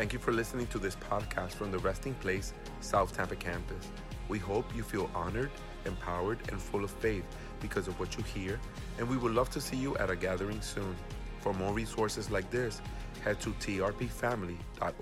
[0.00, 3.86] Thank you for listening to this podcast from the Resting Place South Tampa campus.
[4.30, 5.50] We hope you feel honored,
[5.84, 7.22] empowered, and full of faith
[7.60, 8.58] because of what you hear,
[8.96, 10.96] and we would love to see you at a gathering soon.
[11.42, 12.80] For more resources like this,
[13.22, 14.94] head to trpfamily.org.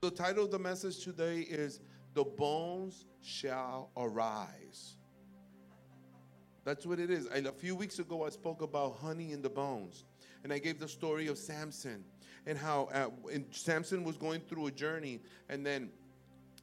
[0.00, 1.80] The title of the message today is
[2.14, 4.96] The Bones Shall Arise.
[6.64, 7.26] That's what it is.
[7.26, 10.06] A few weeks ago, I spoke about honey in the bones.
[10.42, 12.02] And I gave the story of Samson
[12.46, 15.90] and how uh, and Samson was going through a journey and then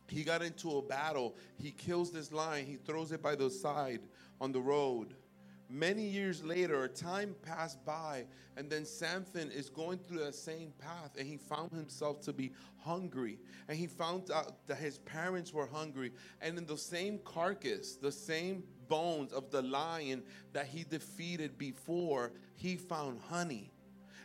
[0.09, 1.35] he got into a battle.
[1.57, 4.01] He kills this lion, he throws it by the side
[4.39, 5.13] on the road.
[5.69, 8.25] Many years later, time passed by,
[8.55, 12.53] and then Samson is going through that same path, and he found himself to be
[12.77, 13.37] hungry.
[13.67, 16.13] And he found out that his parents were hungry.
[16.41, 20.23] And in the same carcass, the same bones of the lion
[20.53, 23.73] that he defeated before, he found honey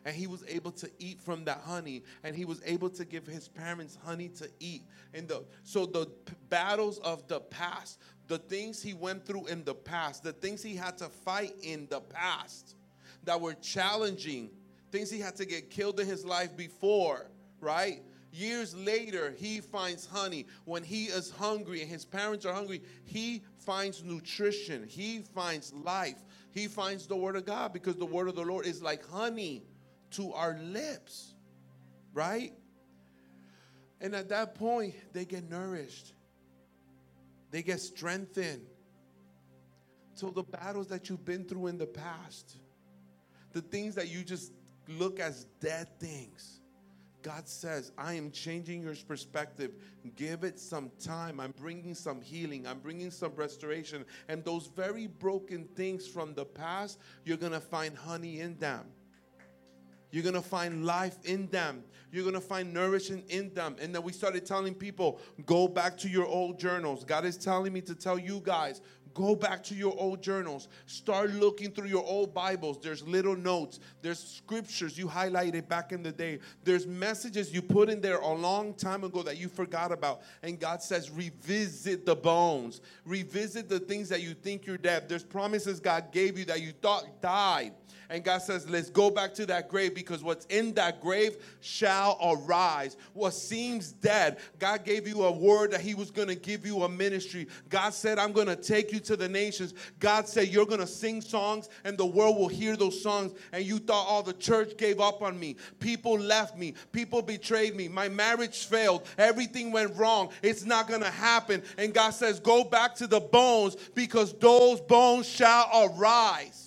[0.04, 3.26] and he was able to eat from that honey and he was able to give
[3.26, 4.82] his parents honey to eat.
[5.14, 9.64] And the so the p- battles of the past the things he went through in
[9.64, 12.76] the past the things he had to fight in the past
[13.24, 14.50] that were challenging
[14.90, 17.26] things he had to get killed in his life before
[17.60, 18.02] right?
[18.32, 20.46] Years later he finds honey.
[20.64, 24.86] When he is hungry and his parents are hungry he finds nutrition.
[24.88, 26.16] He finds life.
[26.50, 29.62] He finds the word of god because the word of the lord is like honey
[30.12, 31.34] to our lips,
[32.12, 32.52] right?
[34.00, 36.12] And at that point, they get nourished,
[37.50, 38.66] they get strengthened.
[40.14, 42.58] So, the battles that you've been through in the past,
[43.52, 44.52] the things that you just
[44.86, 46.60] look as dead things,
[47.22, 49.72] God says, I am changing your perspective.
[50.16, 51.40] Give it some time.
[51.40, 52.66] I'm bringing some healing.
[52.66, 54.04] I'm bringing some restoration.
[54.28, 58.86] And those very broken things from the past, you're going to find honey in them.
[60.12, 61.82] You're going to find life in them.
[62.12, 63.76] You're going to find nourishment in them.
[63.80, 67.04] And then we started telling people, go back to your old journals.
[67.04, 68.82] God is telling me to tell you guys,
[69.14, 70.68] go back to your old journals.
[70.86, 72.78] Start looking through your old Bibles.
[72.80, 77.88] There's little notes, there's scriptures you highlighted back in the day, there's messages you put
[77.88, 80.22] in there a long time ago that you forgot about.
[80.42, 85.08] And God says, revisit the bones, revisit the things that you think you're dead.
[85.08, 87.72] There's promises God gave you that you thought died.
[88.12, 92.18] And God says, let's go back to that grave because what's in that grave shall
[92.22, 92.98] arise.
[93.14, 96.82] What seems dead, God gave you a word that He was going to give you
[96.82, 97.48] a ministry.
[97.70, 99.72] God said, I'm going to take you to the nations.
[99.98, 103.32] God said, You're going to sing songs and the world will hear those songs.
[103.50, 105.56] And you thought, Oh, the church gave up on me.
[105.80, 106.74] People left me.
[106.92, 107.88] People betrayed me.
[107.88, 109.06] My marriage failed.
[109.16, 110.28] Everything went wrong.
[110.42, 111.62] It's not going to happen.
[111.78, 116.61] And God says, Go back to the bones because those bones shall arise.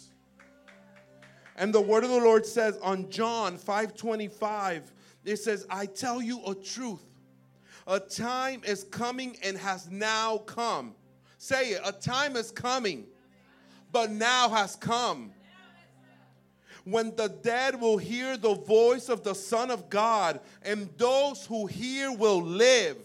[1.55, 4.91] And the word of the Lord says on John 5:25,
[5.23, 7.03] it says, "I tell you a truth.
[7.87, 10.95] A time is coming and has now come."
[11.37, 13.07] Say it, a time is coming,
[13.91, 15.31] but now has come.
[16.83, 21.65] When the dead will hear the voice of the Son of God, and those who
[21.65, 22.97] hear will live.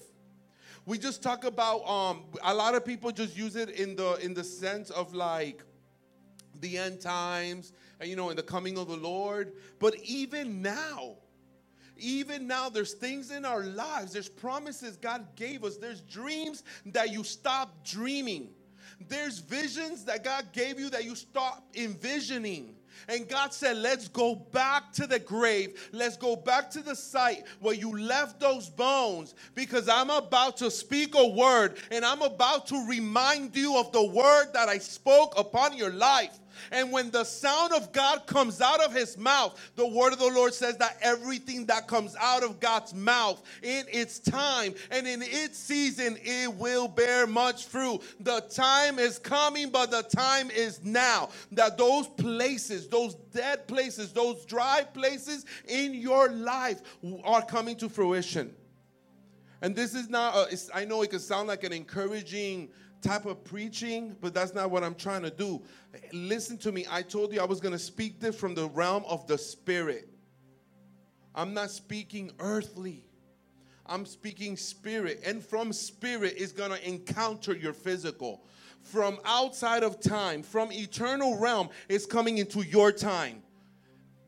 [0.86, 4.34] We just talk about um a lot of people just use it in the in
[4.34, 5.62] the sense of like
[6.60, 7.72] the end times,
[8.02, 9.52] you know, in the coming of the Lord.
[9.78, 11.16] But even now,
[12.00, 17.10] even now, there's things in our lives, there's promises God gave us, there's dreams that
[17.10, 18.50] you stop dreaming,
[19.08, 22.74] there's visions that God gave you that you stop envisioning.
[23.08, 25.88] And God said, Let's go back to the grave.
[25.92, 30.70] Let's go back to the site where you left those bones because I'm about to
[30.70, 35.38] speak a word and I'm about to remind you of the word that I spoke
[35.38, 36.38] upon your life.
[36.70, 40.30] And when the sound of God comes out of his mouth, the word of the
[40.30, 45.22] Lord says that everything that comes out of God's mouth in its time and in
[45.22, 48.00] its season, it will bear much fruit.
[48.20, 51.30] The time is coming, but the time is now.
[51.52, 56.80] That those places, those dead places, those dry places in your life
[57.24, 58.54] are coming to fruition.
[59.62, 62.70] And this is not, I know it can sound like an encouraging
[63.02, 65.62] type of preaching, but that's not what I'm trying to do.
[66.12, 66.86] Listen to me.
[66.90, 70.08] I told you I was going to speak this from the realm of the spirit.
[71.34, 73.04] I'm not speaking earthly.
[73.86, 75.20] I'm speaking spirit.
[75.24, 78.44] And from spirit is going to encounter your physical.
[78.82, 83.42] From outside of time, from eternal realm, is coming into your time.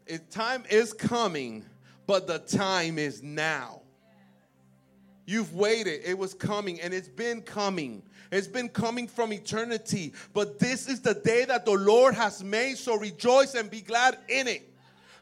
[0.06, 1.64] It, time is coming,
[2.06, 3.82] but the time is now.
[5.24, 6.00] You've waited.
[6.04, 8.02] It was coming and it's been coming.
[8.32, 10.12] It's been coming from eternity.
[10.32, 14.18] But this is the day that the Lord has made, so rejoice and be glad
[14.28, 14.68] in it.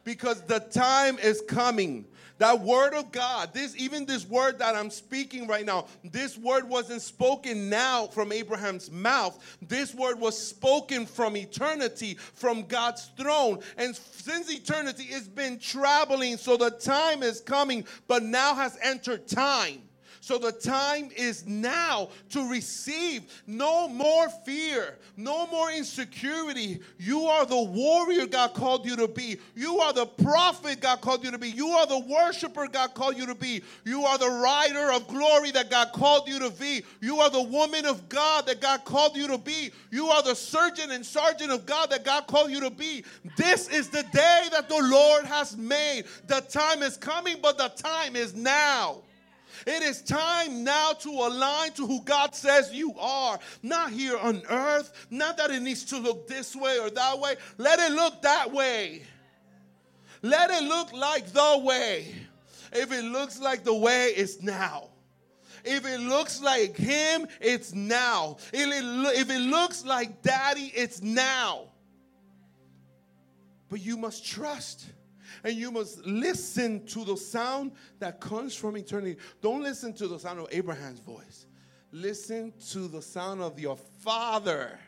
[0.05, 2.07] because the time is coming.
[2.39, 6.67] That word of God, this even this word that I'm speaking right now, this word
[6.67, 9.39] wasn't spoken now from Abraham's mouth.
[9.61, 13.61] This word was spoken from eternity, from God's throne.
[13.77, 16.39] And since eternity, it's been traveling.
[16.39, 19.83] So the time is coming, but now has entered time.
[20.23, 26.81] So the time is now to receive no more fear, no more insecurity.
[26.99, 29.39] You are the warrior God called you to be.
[29.57, 31.49] You are the prophet God called you to be.
[31.49, 33.63] You are the worshiper God called you to be.
[33.87, 36.83] You are the rider of glory that God called you to be.
[37.01, 39.71] You are the woman of God that God called you to be.
[39.91, 43.05] You are the surgeon and sergeant of God that God called you to be.
[43.39, 46.05] This is the day that the Lord has made.
[46.27, 48.99] The time is coming, but the time is now.
[49.67, 53.39] It is time now to align to who God says you are.
[53.63, 55.07] Not here on earth.
[55.11, 57.37] Not that it needs to look this way or that way.
[57.59, 59.03] Let it look that way.
[60.23, 62.15] Let it look like the way.
[62.73, 64.89] If it looks like the way, it's now.
[65.65, 68.37] If it looks like him, it's now.
[68.53, 71.65] If it, if it looks like daddy, it's now.
[73.69, 74.87] But you must trust
[75.45, 79.17] and you must listen to the sound that comes from eternity.
[79.41, 81.47] Don't listen to the sound of Abraham's voice.
[81.93, 84.79] Listen to the sound of your father.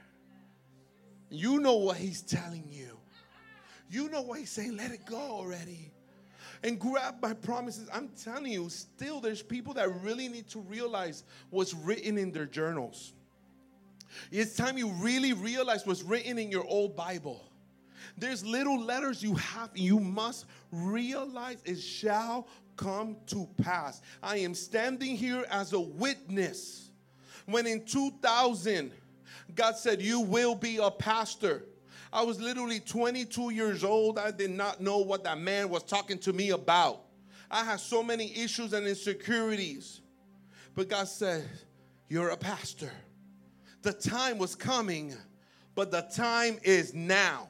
[1.31, 2.99] You know what he's telling you.
[3.91, 4.77] You know what he's saying.
[4.77, 5.93] Let it go already.
[6.63, 7.89] And grab my promises.
[7.93, 12.47] I'm telling you, still, there's people that really need to realize what's written in their
[12.47, 13.15] journals.
[14.31, 17.43] It's time you really realize what's written in your old Bible.
[18.23, 22.47] There's little letters you have, you must realize it shall
[22.77, 24.01] come to pass.
[24.23, 26.91] I am standing here as a witness.
[27.47, 28.93] When in 2000,
[29.57, 31.65] God said, You will be a pastor.
[32.13, 34.21] I was literally 22 years old.
[34.21, 37.01] I did not know what that man was talking to me about.
[37.51, 40.01] I had so many issues and insecurities.
[40.77, 41.45] But God said,
[42.09, 42.93] You're a pastor.
[43.83, 45.13] The time was coming,
[45.75, 47.49] but the time is now.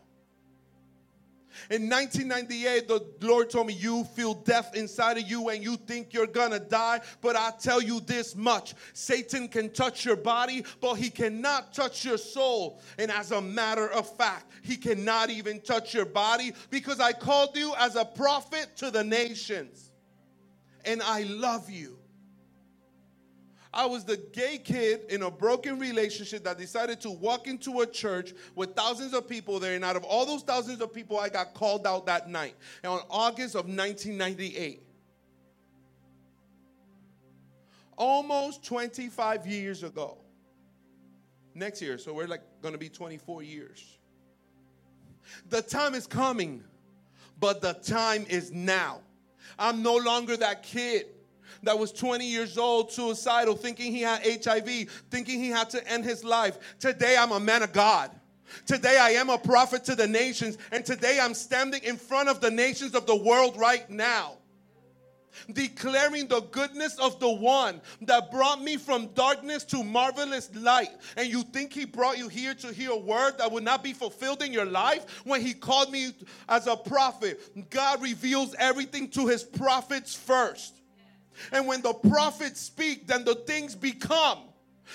[1.71, 6.13] In 1998, the Lord told me, You feel death inside of you and you think
[6.13, 7.01] you're gonna die.
[7.21, 12.05] But I tell you this much Satan can touch your body, but he cannot touch
[12.05, 12.81] your soul.
[12.99, 17.57] And as a matter of fact, he cannot even touch your body because I called
[17.57, 19.91] you as a prophet to the nations.
[20.85, 21.99] And I love you.
[23.75, 27.87] I was the gay kid in a broken relationship that decided to walk into a
[27.87, 29.75] church with thousands of people there.
[29.75, 32.55] And out of all those thousands of people, I got called out that night.
[32.83, 34.83] And on August of 1998,
[37.97, 40.19] almost 25 years ago,
[41.55, 43.99] next year, so we're like to be 24 years.
[45.49, 46.63] The time is coming,
[47.41, 49.01] but the time is now.
[49.59, 51.07] I'm no longer that kid
[51.63, 56.05] that was 20 years old, suicidal, thinking he had HIV, thinking he had to end
[56.05, 56.59] his life.
[56.79, 58.11] Today, I'm a man of God.
[58.67, 62.41] Today, I am a prophet to the nations, and today, I'm standing in front of
[62.41, 64.37] the nations of the world right now
[65.53, 70.91] declaring the goodness of the one that brought me from darkness to marvelous light.
[71.17, 73.93] And you think he brought you here to hear a word that would not be
[73.93, 75.05] fulfilled in your life?
[75.25, 76.13] When he called me
[76.49, 80.82] as a prophet, God reveals everything to his prophets first.
[81.53, 84.39] And when the prophets speak, then the things become.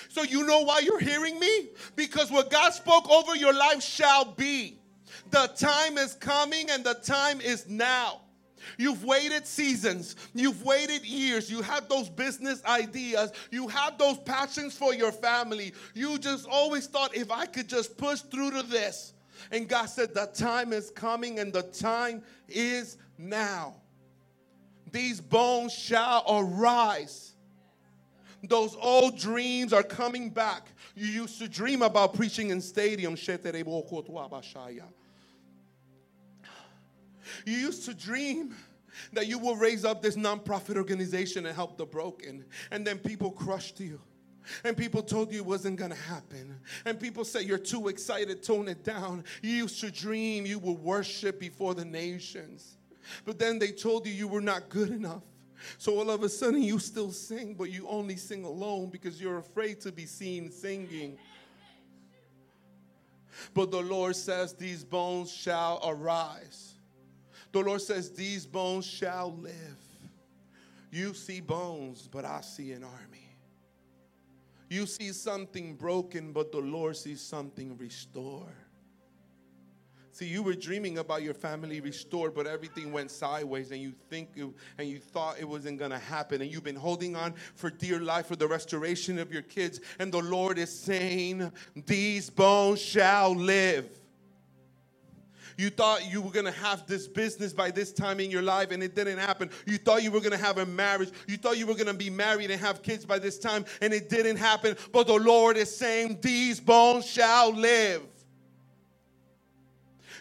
[0.08, 1.68] So you know why you're hearing me?
[1.96, 4.78] Because what God spoke over your life shall be.
[5.30, 8.20] The time is coming and the time is now.
[8.76, 10.16] You've waited seasons.
[10.34, 11.50] You've waited years.
[11.50, 13.32] You had those business ideas.
[13.50, 15.72] You had those passions for your family.
[15.94, 19.14] You just always thought, if I could just push through to this.
[19.52, 23.74] And God said, the time is coming and the time is now
[24.92, 27.32] these bones shall arise.
[28.42, 30.68] Those old dreams are coming back.
[30.94, 33.26] You used to dream about preaching in stadiums.
[37.44, 38.54] You used to dream
[39.12, 43.30] that you will raise up this nonprofit organization and help the broken, and then people
[43.30, 44.00] crushed you.
[44.64, 46.58] And people told you it wasn't gonna happen.
[46.86, 49.24] And people said you're too excited, tone it down.
[49.42, 52.77] You used to dream you would worship before the nations.
[53.24, 55.22] But then they told you you were not good enough.
[55.76, 59.38] So all of a sudden you still sing, but you only sing alone because you're
[59.38, 61.18] afraid to be seen singing.
[63.54, 66.74] But the Lord says, These bones shall arise.
[67.52, 69.54] The Lord says, These bones shall live.
[70.90, 73.28] You see bones, but I see an army.
[74.70, 78.46] You see something broken, but the Lord sees something restored.
[80.18, 84.30] See, you were dreaming about your family restored, but everything went sideways, and you think
[84.34, 88.00] you, and you thought it wasn't gonna happen, and you've been holding on for dear
[88.00, 89.78] life for the restoration of your kids.
[90.00, 91.52] And the Lord is saying,
[91.86, 93.88] These bones shall live.
[95.56, 98.82] You thought you were gonna have this business by this time in your life, and
[98.82, 99.50] it didn't happen.
[99.66, 101.10] You thought you were gonna have a marriage.
[101.28, 104.08] You thought you were gonna be married and have kids by this time, and it
[104.08, 104.76] didn't happen.
[104.90, 108.02] But the Lord is saying, These bones shall live.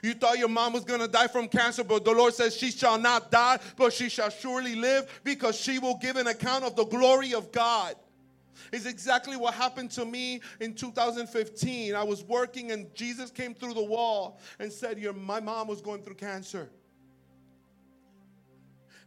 [0.03, 2.71] You thought your mom was going to die from cancer, but the Lord says she
[2.71, 6.75] shall not die, but she shall surely live because she will give an account of
[6.75, 7.95] the glory of God.
[8.71, 11.95] Is exactly what happened to me in 2015.
[11.95, 15.79] I was working and Jesus came through the wall and said, Your, My mom was
[15.79, 16.69] going through cancer.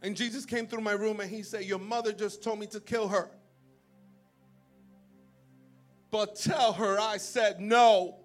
[0.01, 2.79] And Jesus came through my room and he said, Your mother just told me to
[2.79, 3.29] kill her.
[6.09, 8.20] But tell her I said no.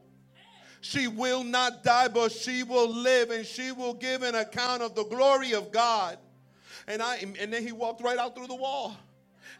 [0.86, 4.94] She will not die, but she will live and she will give an account of
[4.94, 6.16] the glory of God.
[6.86, 8.96] And I and then he walked right out through the wall.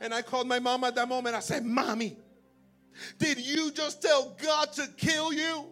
[0.00, 1.34] And I called my mom at that moment.
[1.34, 2.16] I said, Mommy,
[3.18, 5.64] did you just tell God to kill you?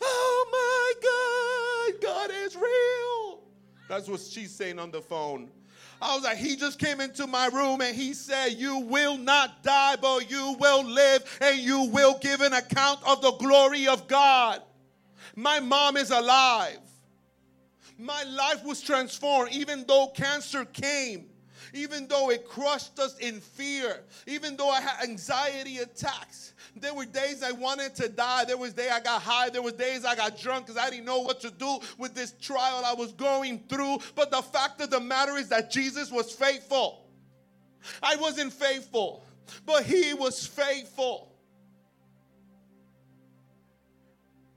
[0.00, 3.42] Oh my God, God is real.
[3.90, 5.50] That's what she's saying on the phone.
[6.00, 9.62] I was like, he just came into my room and he said, You will not
[9.62, 14.08] die, but you will live and you will give an account of the glory of
[14.08, 14.62] God.
[15.36, 16.78] My mom is alive.
[17.98, 21.26] My life was transformed even though cancer came,
[21.74, 26.54] even though it crushed us in fear, even though I had anxiety attacks.
[26.74, 28.44] There were days I wanted to die.
[28.44, 29.50] There was days I got high.
[29.50, 32.32] There was days I got drunk because I didn't know what to do with this
[32.40, 33.98] trial I was going through.
[34.14, 37.06] But the fact of the matter is that Jesus was faithful.
[38.02, 39.24] I wasn't faithful,
[39.64, 41.35] but he was faithful.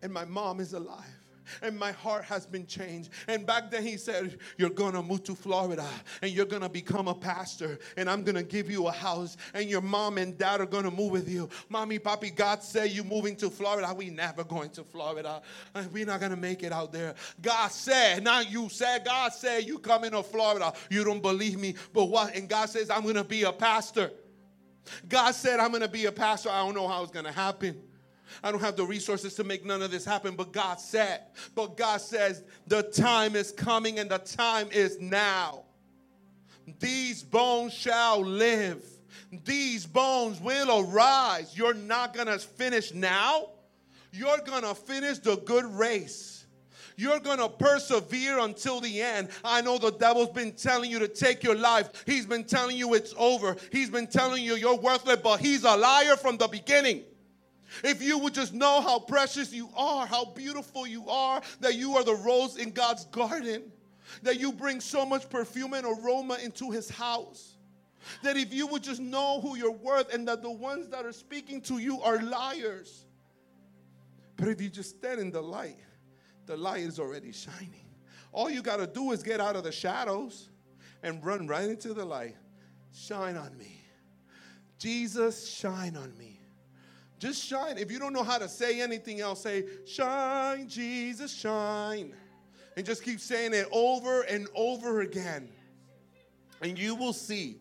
[0.02, 1.20] And my mom is alive
[1.62, 3.10] and my heart has been changed.
[3.28, 5.88] And back then he said, You're gonna move to Florida
[6.22, 9.82] and you're gonna become a pastor, and I'm gonna give you a house, and your
[9.82, 11.50] mom and dad are gonna move with you.
[11.70, 13.94] Mommy, Papi, God said you moving to Florida.
[13.94, 15.42] We never going to Florida.
[15.74, 17.16] Uh, We're not gonna make it out there.
[17.42, 20.74] God said, not you said, God said you coming to Florida.
[20.90, 22.36] You don't believe me, but what?
[22.36, 24.12] And God says, I'm gonna be a pastor.
[25.08, 26.50] God said, I'm gonna be a pastor.
[26.50, 27.89] I don't know how it's gonna happen.
[28.44, 31.22] I don't have the resources to make none of this happen, but God said,
[31.56, 35.64] but God says, the time is coming and the time is now.
[36.80, 38.84] These bones shall live.
[39.46, 41.58] These bones will arise.
[41.58, 43.50] You're not going to finish now.
[44.12, 46.46] You're going to finish the good race.
[46.96, 49.30] You're going to persevere until the end.
[49.44, 52.04] I know the devil's been telling you to take your life.
[52.06, 53.56] He's been telling you it's over.
[53.72, 57.04] He's been telling you you're worthless, but he's a liar from the beginning.
[57.84, 61.96] If you would just know how precious you are, how beautiful you are, that you
[61.96, 63.72] are the rose in God's garden,
[64.24, 67.58] that you bring so much perfume and aroma into his house.
[68.24, 71.12] That if you would just know who you're worth and that the ones that are
[71.12, 73.06] speaking to you are liars.
[74.36, 75.78] But if you just stand in the light,
[76.46, 77.86] the light is already shining.
[78.32, 80.50] All you got to do is get out of the shadows
[81.04, 82.36] and run right into the light.
[82.94, 83.82] Shine on me.
[84.78, 86.29] Jesus, shine on me.
[87.20, 87.78] Just shine.
[87.78, 92.16] If you don't know how to say anything else, say, Shine, Jesus, shine.
[92.78, 95.50] And just keep saying it over and over again.
[96.62, 97.58] And you will see.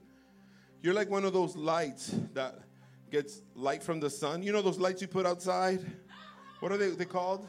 [0.80, 2.60] You're like one of those lights that
[3.10, 4.44] gets light from the sun.
[4.44, 5.84] You know those lights you put outside?
[6.60, 7.48] What are they, they called?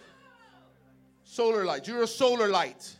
[1.23, 1.87] Solar lights.
[1.87, 2.95] You're a solar light.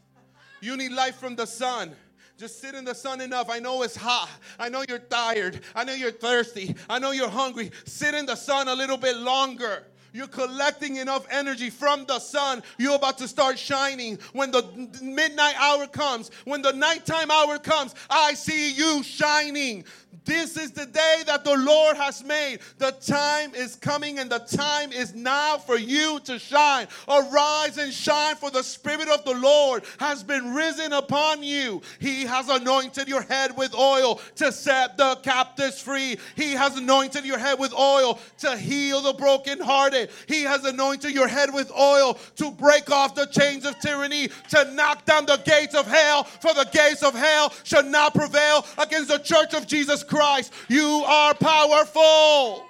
[0.62, 1.96] You need light from the sun.
[2.40, 3.50] Just sit in the sun enough.
[3.50, 4.30] I know it's hot.
[4.58, 5.60] I know you're tired.
[5.76, 6.74] I know you're thirsty.
[6.90, 7.70] I know you're hungry.
[7.84, 9.84] Sit in the sun a little bit longer.
[10.14, 12.64] You're collecting enough energy from the sun.
[12.78, 14.20] You're about to start shining.
[14.32, 14.64] When the
[15.02, 19.84] midnight hour comes, when the nighttime hour comes, I see you shining.
[20.26, 22.60] This is the day that the Lord has made.
[22.78, 26.88] The time is coming and the time is now for you to shine.
[27.08, 31.82] Arise and shine, for the Spirit of the Lord has been risen upon you.
[32.00, 36.18] He has anointed your head with oil to set the captives free.
[36.36, 40.12] He has anointed your head with oil to heal the brokenhearted.
[40.28, 44.72] He has anointed your head with oil to break off the chains of tyranny, to
[44.74, 49.10] knock down the gates of hell, for the gates of hell shall not prevail against
[49.10, 50.54] the church of Jesus Christ.
[50.68, 52.66] You are powerful.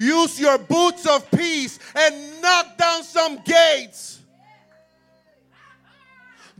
[0.00, 4.20] Use your boots of peace and knock down some gates.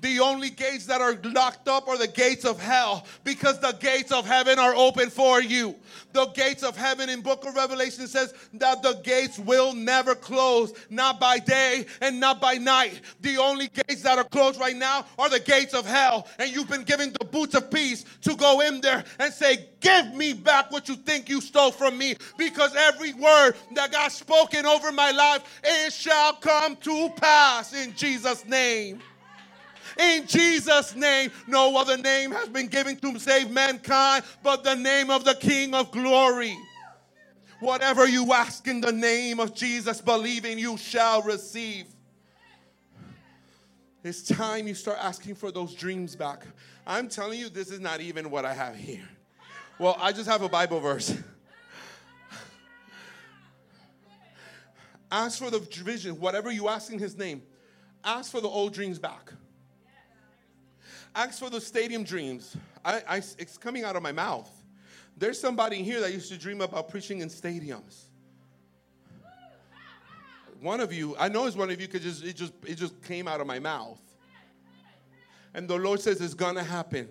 [0.04, 4.12] The only gates that are locked up are the gates of hell because the gates
[4.12, 5.74] of heaven are open for you.
[6.12, 10.74] The gates of heaven in book of Revelation says that the gates will never close,
[10.90, 13.00] not by day and not by night.
[13.22, 16.28] The only gates that are closed right now are the gates of hell.
[16.38, 20.14] And you've been given the boots of peace to go in there and say, Give
[20.14, 22.16] me back what you think you stole from me.
[22.36, 27.94] Because every word that God spoken over my life, it shall come to pass in
[27.96, 29.00] Jesus' name.
[29.98, 35.10] In Jesus' name, no other name has been given to save mankind but the name
[35.10, 36.56] of the King of glory.
[37.60, 41.86] Whatever you ask in the name of Jesus, believing you shall receive.
[44.02, 46.44] It's time you start asking for those dreams back.
[46.86, 49.08] I'm telling you, this is not even what I have here.
[49.78, 51.16] Well, I just have a Bible verse.
[55.10, 57.42] Ask for the vision, whatever you ask in His name.
[58.04, 59.32] Ask for the old dreams back.
[61.14, 62.56] Ask for those stadium dreams.
[62.84, 64.50] I, I, it's coming out of my mouth.
[65.16, 68.06] There's somebody here that used to dream about preaching in stadiums.
[70.60, 73.00] One of you, I know it's one of you because just, it just it just
[73.02, 74.00] came out of my mouth.
[75.52, 77.08] And the Lord says it's gonna happen.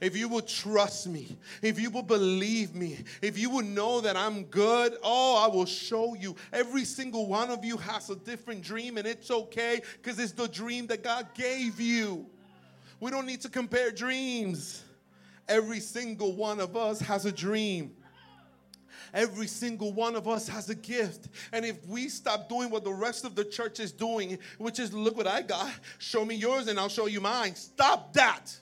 [0.00, 4.16] If you will trust me, if you will believe me, if you will know that
[4.16, 6.36] I'm good, oh, I will show you.
[6.52, 10.48] Every single one of you has a different dream, and it's okay because it's the
[10.48, 12.26] dream that God gave you.
[13.04, 14.82] We don't need to compare dreams.
[15.46, 17.94] Every single one of us has a dream.
[19.12, 21.28] Every single one of us has a gift.
[21.52, 24.94] And if we stop doing what the rest of the church is doing, which is
[24.94, 27.56] look what I got, show me yours and I'll show you mine.
[27.56, 28.58] Stop that.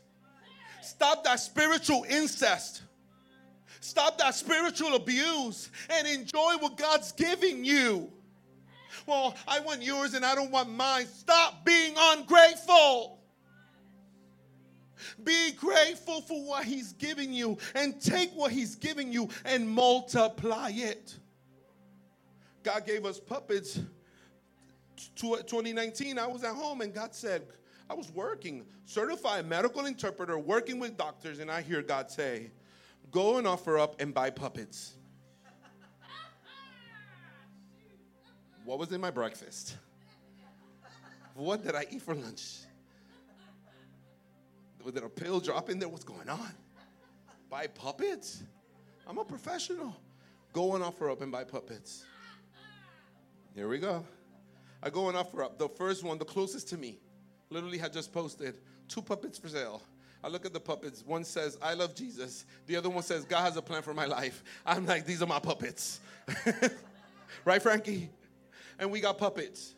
[0.82, 2.82] Stop that spiritual incest.
[3.78, 8.10] Stop that spiritual abuse and enjoy what God's giving you.
[9.06, 11.06] Well, I want yours and I don't want mine.
[11.06, 13.21] Stop being ungrateful.
[15.22, 20.70] Be grateful for what He's giving you and take what He's giving you and multiply
[20.72, 21.14] it.
[22.62, 23.80] God gave us puppets.
[25.16, 27.42] 2019, I was at home and God said,
[27.90, 32.50] I was working, certified medical interpreter, working with doctors, and I hear God say,
[33.10, 34.94] Go and OfferUp and buy puppets.
[38.64, 39.76] what was in my breakfast?
[41.34, 42.60] What did I eat for lunch?
[44.84, 45.88] Was there a pill drop in there?
[45.88, 46.52] What's going on?
[47.48, 48.42] Buy puppets?
[49.06, 49.96] I'm a professional.
[50.52, 52.04] Go and OfferUp and buy puppets.
[53.54, 54.04] Here we go.
[54.82, 55.58] I go and OfferUp.
[55.58, 56.98] The first one, the closest to me,
[57.50, 58.54] literally had just posted
[58.88, 59.82] two puppets for sale.
[60.24, 61.04] I look at the puppets.
[61.04, 62.44] One says, I love Jesus.
[62.66, 64.44] The other one says, God has a plan for my life.
[64.64, 66.00] I'm like, these are my puppets.
[67.44, 68.08] right, Frankie?
[68.78, 69.74] And we got puppets.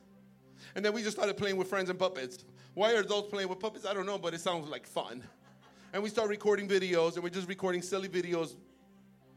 [0.74, 2.44] And then we just started playing with friends and puppets.
[2.74, 3.86] Why are adults playing with puppets?
[3.86, 5.22] I don't know, but it sounds like fun.
[5.92, 8.56] And we start recording videos, and we're just recording silly videos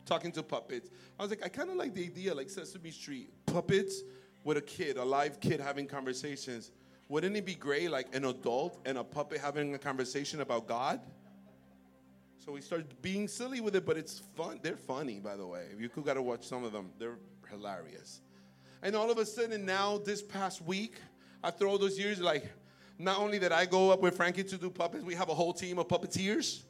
[0.08, 0.90] talking to puppets.
[1.20, 4.02] I was like, I kind of like the idea, like Sesame Street, puppets
[4.44, 6.72] with a kid, a live kid having conversations.
[7.10, 11.00] Wouldn't it be great, like an adult and a puppet having a conversation about God?
[12.44, 14.62] So we started being silly with it, but it's fun.
[14.64, 15.68] They're funny, by the way.
[15.78, 16.90] You could gotta watch some of them.
[16.98, 17.20] They're
[17.52, 18.22] hilarious.
[18.82, 20.96] And all of a sudden, now this past week,
[21.44, 22.50] after all those years, like
[23.00, 25.54] not only did I go up with Frankie to do puppets, we have a whole
[25.54, 26.64] team of puppeteers.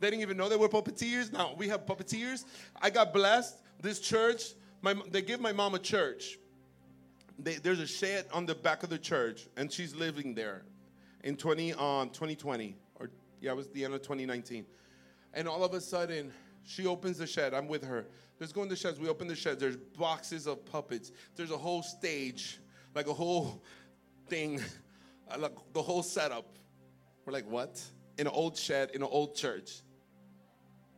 [0.00, 1.32] They didn't even know they were puppeteers.
[1.32, 2.44] Now we have puppeteers.
[2.80, 3.58] I got blessed.
[3.80, 6.38] This church, my, they give my mom a church.
[7.38, 10.62] They, there's a shed on the back of the church, and she's living there
[11.24, 12.76] in 20, um, 2020.
[12.96, 14.66] Or, yeah, it was the end of 2019.
[15.34, 16.32] And all of a sudden,
[16.64, 17.54] she opens the shed.
[17.54, 18.06] I'm with her.
[18.38, 18.98] Let's go in the sheds.
[18.98, 19.60] We open the sheds.
[19.60, 21.12] There's boxes of puppets.
[21.36, 22.60] There's a whole stage,
[22.94, 23.62] like a whole
[24.28, 24.60] thing
[25.38, 26.58] like the whole setup.
[27.24, 27.82] We're like, what?
[28.18, 29.82] In an old shed, in an old church.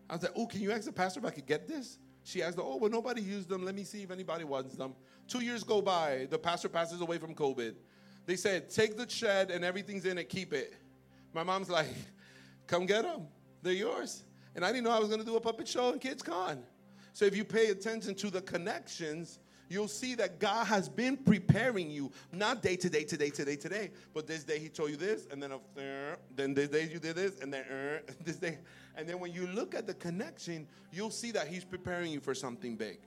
[0.09, 1.99] I was like, oh, can you ask the pastor if I could get this?
[2.25, 3.65] She asked, oh, well, nobody used them.
[3.65, 4.95] Let me see if anybody wants them.
[5.29, 6.27] Two years go by.
[6.31, 7.75] The pastor passes away from COVID.
[8.27, 10.75] They said, take the shed and everything's in it, keep it.
[11.35, 11.89] My mom's like,
[12.67, 13.27] come get them.
[13.63, 14.25] They're yours.
[14.55, 16.63] And I didn't know I was going to do a puppet show in Kids Con.
[17.13, 21.91] So if you pay attention to the connections, you'll see that God has been preparing
[21.91, 25.27] you, not day to day, today, today, today, but this day He told you this,
[25.31, 25.59] and then uh,
[26.35, 28.59] then this day you did this, and then uh, this day,
[28.97, 32.35] and then when you look at the connection, you'll see that He's preparing you for
[32.35, 32.99] something big,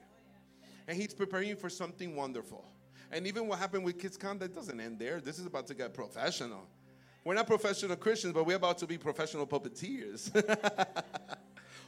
[0.86, 2.64] and He's preparing you for something wonderful.
[3.10, 5.20] And even what happened with KidsCon, that doesn't end there.
[5.20, 6.66] This is about to get professional.
[7.24, 10.30] We're not professional Christians, but we're about to be professional puppeteers.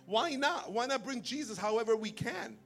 [0.06, 0.72] Why not?
[0.72, 2.56] Why not bring Jesus however we can?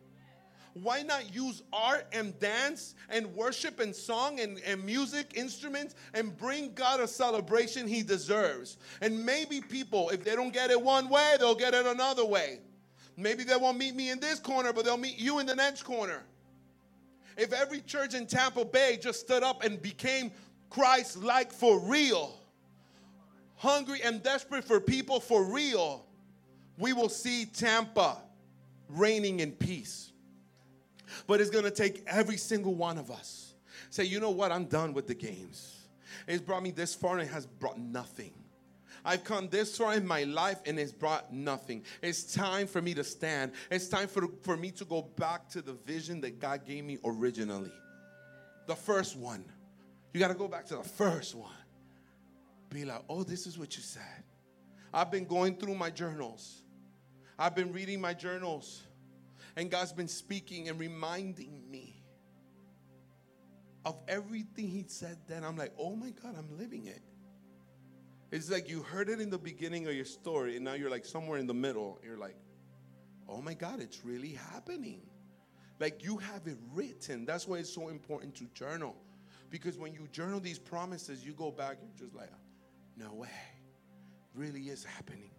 [0.74, 6.36] Why not use art and dance and worship and song and, and music instruments and
[6.36, 8.76] bring God a celebration he deserves?
[9.00, 12.58] And maybe people, if they don't get it one way, they'll get it another way.
[13.16, 15.84] Maybe they won't meet me in this corner, but they'll meet you in the next
[15.84, 16.24] corner.
[17.36, 20.32] If every church in Tampa Bay just stood up and became
[20.70, 22.36] Christ like for real,
[23.56, 26.04] hungry and desperate for people for real,
[26.78, 28.18] we will see Tampa
[28.88, 30.10] reigning in peace.
[31.26, 33.54] But it's going to take every single one of us.
[33.90, 34.52] Say, you know what?
[34.52, 35.86] I'm done with the games.
[36.26, 38.32] It's brought me this far and it has brought nothing.
[39.04, 41.84] I've come this far in my life and it's brought nothing.
[42.02, 43.52] It's time for me to stand.
[43.70, 46.98] It's time for, for me to go back to the vision that God gave me
[47.04, 47.72] originally.
[48.66, 49.44] The first one.
[50.12, 51.50] You got to go back to the first one.
[52.70, 54.02] Be like, oh, this is what you said.
[54.92, 56.62] I've been going through my journals.
[57.38, 58.82] I've been reading my journals.
[59.56, 62.02] And God's been speaking and reminding me
[63.84, 65.44] of everything He said then.
[65.44, 67.02] I'm like, oh my God, I'm living it.
[68.32, 71.04] It's like you heard it in the beginning of your story, and now you're like
[71.04, 72.00] somewhere in the middle.
[72.04, 72.36] You're like,
[73.28, 75.02] oh my God, it's really happening.
[75.78, 77.26] Like you have it written.
[77.26, 78.96] That's why it's so important to journal.
[79.50, 82.30] Because when you journal these promises, you go back, you're just like,
[82.96, 83.28] no way.
[84.34, 85.30] Really is happening.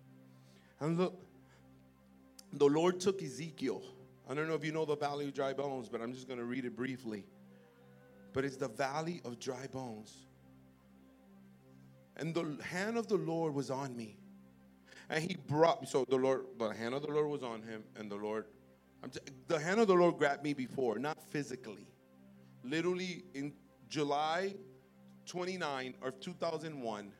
[0.80, 1.22] And look,
[2.54, 3.84] the Lord took Ezekiel.
[4.28, 6.40] I don't know if you know the valley of dry bones, but I'm just going
[6.40, 7.26] to read it briefly.
[8.34, 10.28] But it's the valley of dry bones.
[12.18, 14.18] And the hand of the Lord was on me.
[15.10, 17.84] And he brought, me so the Lord, the hand of the Lord was on him,
[17.96, 18.46] and the Lord,
[19.12, 21.88] t- the hand of the Lord grabbed me before, not physically.
[22.64, 23.54] Literally in
[23.88, 24.56] July
[25.28, 27.12] 29 of 2001,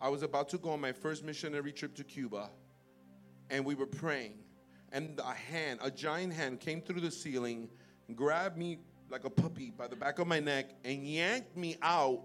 [0.00, 2.50] I was about to go on my first missionary trip to Cuba,
[3.50, 4.38] and we were praying.
[4.92, 7.68] And a hand, a giant hand, came through the ceiling,
[8.14, 12.22] grabbed me like a puppy by the back of my neck, and yanked me out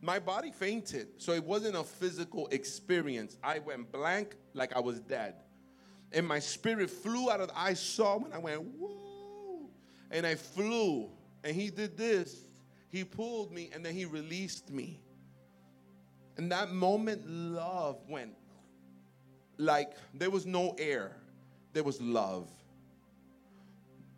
[0.00, 1.08] my body fainted.
[1.18, 3.36] So it wasn't a physical experience.
[3.42, 5.34] I went blank like I was dead.
[6.12, 9.68] And my spirit flew out of the, I saw when I went, whoa.
[10.10, 11.10] And I flew.
[11.42, 12.36] And he did this.
[12.90, 15.00] He pulled me and then he released me.
[16.36, 18.34] And that moment, love went
[19.58, 21.16] like there was no air,
[21.76, 22.48] there was love.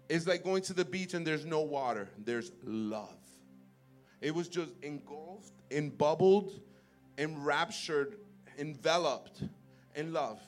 [0.09, 3.19] It's like going to the beach and there's no water, there's love.
[4.21, 6.53] It was just engulfed, embubbled,
[7.19, 8.15] enraptured,
[8.59, 9.43] enveloped
[9.97, 10.41] in love.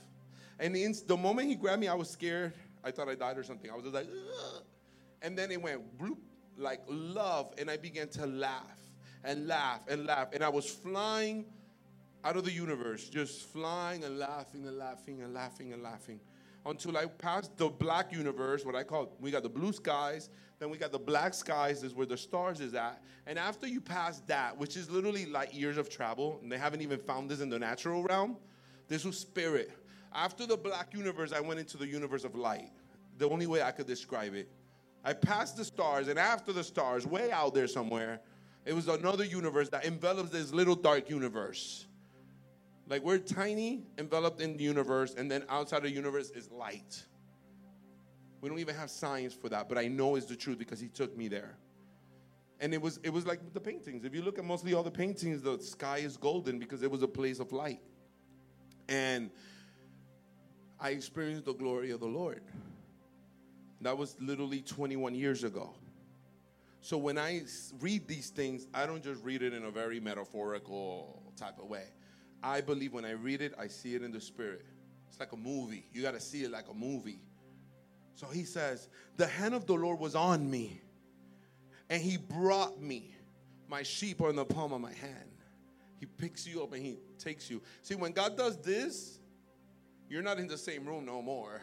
[0.61, 2.53] And the, the moment he grabbed me, I was scared.
[2.85, 3.69] I thought I died or something.
[3.73, 4.63] I was just like, Ugh.
[5.23, 6.19] and then it went bloop,
[6.57, 8.79] like love, and I began to laugh
[9.25, 10.29] and laugh and laugh.
[10.33, 11.45] And I was flying
[12.23, 16.21] out of the universe, just flying and laughing and laughing and laughing and laughing
[16.67, 20.71] until I passed the black universe, what I call we got the blue skies, then
[20.71, 23.03] we got the black skies, is where the stars is at.
[23.27, 26.83] And after you pass that, which is literally light years of travel, and they haven't
[26.83, 28.37] even found this in the natural realm,
[28.87, 29.71] this was spirit.
[30.13, 32.71] After the black universe, I went into the universe of light.
[33.19, 34.51] The only way I could describe it.
[35.03, 38.21] I passed the stars, and after the stars, way out there somewhere,
[38.67, 41.87] it was another universe that envelops this little dark universe.
[42.91, 47.05] Like we're tiny, enveloped in the universe, and then outside the universe is light.
[48.41, 50.89] We don't even have science for that, but I know it's the truth because he
[50.89, 51.57] took me there.
[52.59, 54.05] And it was it was like the paintings.
[54.05, 57.03] If you look at mostly all the paintings, the sky is golden because it was
[57.03, 57.81] a place of light.
[58.89, 59.31] And
[60.81, 62.43] I experienced the glory of the Lord.
[63.83, 65.75] That was literally 21 years ago.
[66.81, 67.43] So when I
[67.79, 71.85] read these things, I don't just read it in a very metaphorical type of way.
[72.43, 74.65] I believe when I read it, I see it in the spirit.
[75.09, 75.87] It's like a movie.
[75.93, 77.21] You got to see it like a movie.
[78.15, 80.81] So he says, The hand of the Lord was on me,
[81.89, 83.15] and he brought me.
[83.69, 85.31] My sheep are in the palm of my hand.
[86.01, 87.63] He picks you up and he takes you.
[87.83, 89.21] See, when God does this,
[90.09, 91.61] you're not in the same room no more.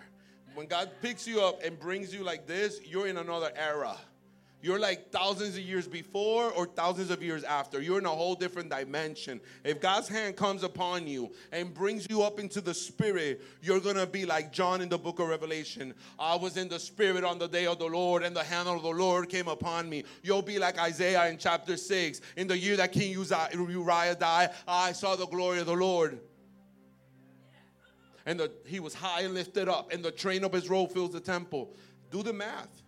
[0.53, 3.97] When God picks you up and brings you like this, you're in another era.
[4.61, 7.79] You're like thousands of years before or thousands of years after.
[7.79, 9.39] You're in a whole different dimension.
[9.63, 13.97] If God's hand comes upon you and brings you up into the spirit, you're going
[13.97, 15.93] to be like John in the book of Revelation.
[16.17, 18.81] I was in the spirit on the day of the Lord, and the hand of
[18.81, 20.03] the Lord came upon me.
[20.23, 22.21] You'll be like Isaiah in chapter 6.
[22.35, 26.19] In the year that King Uriah died, I saw the glory of the Lord
[28.27, 31.13] and the, he was high and lifted up, and the train of his robe fills
[31.13, 31.73] the temple.
[32.11, 32.83] Do the math.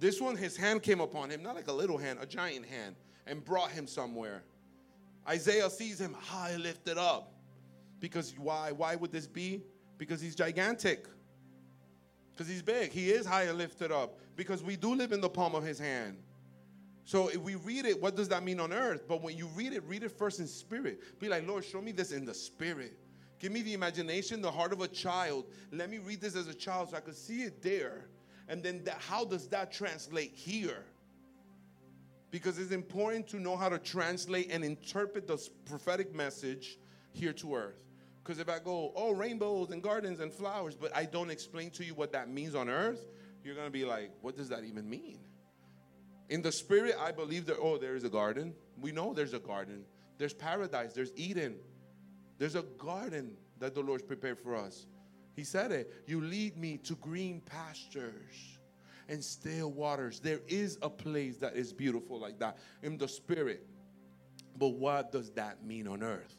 [0.00, 2.96] This one, his hand came upon him, not like a little hand, a giant hand,
[3.26, 4.42] and brought him somewhere.
[5.28, 7.34] Isaiah sees him ah, high lifted up.
[8.00, 8.72] Because why?
[8.72, 9.62] Why would this be?
[9.98, 11.06] Because he's gigantic.
[12.32, 12.92] Because he's big.
[12.92, 14.18] He is high and lifted up.
[14.36, 16.16] Because we do live in the palm of his hand.
[17.04, 19.06] So if we read it, what does that mean on earth?
[19.06, 21.20] But when you read it, read it first in spirit.
[21.20, 22.96] Be like, Lord, show me this in the spirit.
[23.38, 25.44] Give me the imagination, the heart of a child.
[25.70, 28.06] Let me read this as a child so I could see it there.
[28.50, 30.84] And then that, how does that translate here?
[32.32, 36.76] Because it's important to know how to translate and interpret the prophetic message
[37.12, 37.80] here to earth.
[38.22, 41.84] Because if I go, oh, rainbows and gardens and flowers, but I don't explain to
[41.84, 43.06] you what that means on earth,
[43.44, 45.20] you're going to be like, what does that even mean?
[46.28, 48.54] In the spirit, I believe that, oh, there is a garden.
[48.80, 49.84] We know there's a garden.
[50.18, 50.92] There's paradise.
[50.92, 51.54] There's Eden.
[52.38, 54.86] There's a garden that the Lord's prepared for us.
[55.40, 55.90] He said it.
[56.06, 58.58] You lead me to green pastures
[59.08, 60.20] and still waters.
[60.20, 63.66] There is a place that is beautiful like that in the spirit.
[64.58, 66.36] But what does that mean on earth?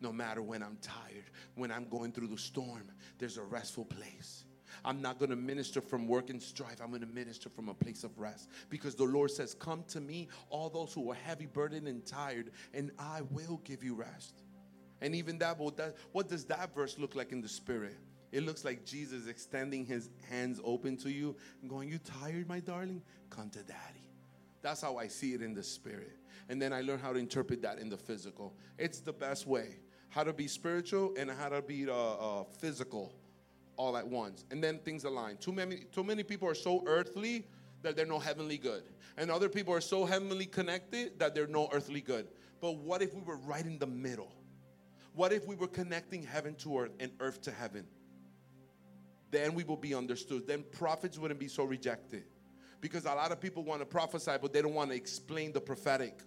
[0.00, 4.44] No matter when I'm tired, when I'm going through the storm, there's a restful place.
[4.84, 6.80] I'm not going to minister from work and strife.
[6.80, 10.00] I'm going to minister from a place of rest because the Lord says, Come to
[10.00, 14.44] me, all those who are heavy, burdened, and tired, and I will give you rest.
[15.00, 17.98] And even that, what does that verse look like in the spirit?
[18.34, 22.58] It looks like Jesus extending his hands open to you and going, You tired, my
[22.58, 23.00] darling?
[23.30, 24.10] Come to daddy.
[24.60, 26.18] That's how I see it in the spirit.
[26.48, 28.52] And then I learn how to interpret that in the physical.
[28.76, 29.76] It's the best way
[30.08, 33.12] how to be spiritual and how to be uh, uh, physical
[33.76, 34.44] all at once.
[34.50, 35.36] And then things align.
[35.36, 37.46] Too many, too many people are so earthly
[37.82, 38.82] that they're no heavenly good.
[39.16, 42.26] And other people are so heavenly connected that they're no earthly good.
[42.60, 44.32] But what if we were right in the middle?
[45.14, 47.86] What if we were connecting heaven to earth and earth to heaven?
[49.34, 50.46] Then we will be understood.
[50.46, 52.22] Then prophets wouldn't be so rejected.
[52.80, 55.60] Because a lot of people want to prophesy, but they don't want to explain the
[55.60, 56.20] prophetic.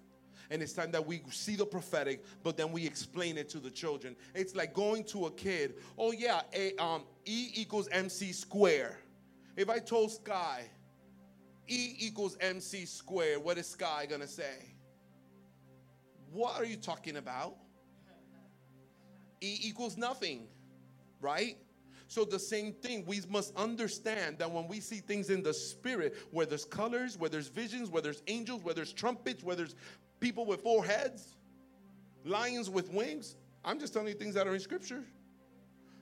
[0.51, 3.71] And it's time that we see the prophetic, but then we explain it to the
[3.71, 4.13] children.
[4.35, 8.97] It's like going to a kid, oh yeah, a, um, E equals MC square.
[9.55, 10.63] If I told Sky,
[11.69, 14.73] E equals MC square, what is Sky gonna say?
[16.33, 17.55] What are you talking about?
[19.39, 20.47] E equals nothing,
[21.21, 21.57] right?
[22.07, 26.15] So, the same thing, we must understand that when we see things in the spirit,
[26.31, 29.75] where there's colors, where there's visions, where there's angels, where there's trumpets, where there's
[30.19, 31.35] people with four heads,
[32.23, 33.35] lions with wings.
[33.65, 35.03] I'm just telling you things that are in scripture.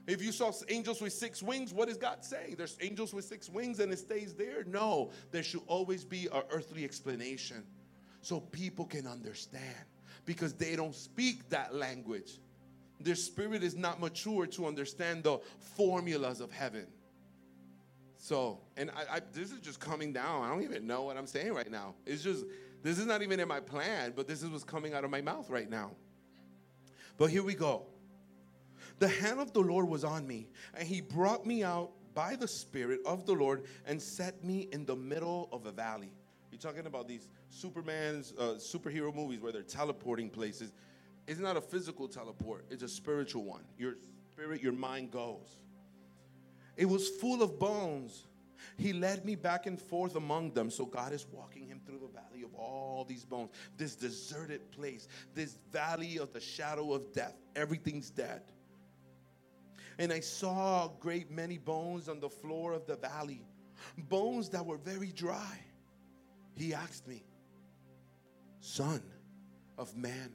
[0.06, 2.54] If you saw angels with six wings, what does God say?
[2.56, 4.62] There's angels with six wings and it stays there?
[4.64, 7.64] No, there should always be an earthly explanation
[8.20, 9.84] so people can understand
[10.24, 12.38] because they don't speak that language.
[13.00, 16.86] Their spirit is not mature to understand the formulas of heaven.
[18.16, 20.44] So, and I, I, this is just coming down.
[20.44, 21.94] I don't even know what I'm saying right now.
[22.06, 22.44] It's just
[22.82, 25.20] this is not even in my plan, but this is what's coming out of my
[25.20, 25.92] mouth right now.
[27.18, 27.86] But here we go.
[28.98, 32.48] The hand of the Lord was on me, and he brought me out by the
[32.48, 36.12] Spirit of the Lord and set me in the middle of a valley.
[36.50, 40.72] You're talking about these Superman's uh, superhero movies where they're teleporting places.
[41.26, 43.64] It's not a physical teleport, it's a spiritual one.
[43.78, 43.94] Your
[44.32, 45.58] spirit, your mind goes.
[46.76, 48.26] It was full of bones.
[48.78, 50.70] He led me back and forth among them.
[50.70, 55.08] So God is walking him through the valley of all these bones, this deserted place,
[55.34, 57.34] this valley of the shadow of death.
[57.54, 58.42] Everything's dead.
[59.98, 63.46] And I saw a great many bones on the floor of the valley,
[64.08, 65.58] bones that were very dry.
[66.54, 67.24] He asked me,
[68.60, 69.02] Son
[69.78, 70.32] of man,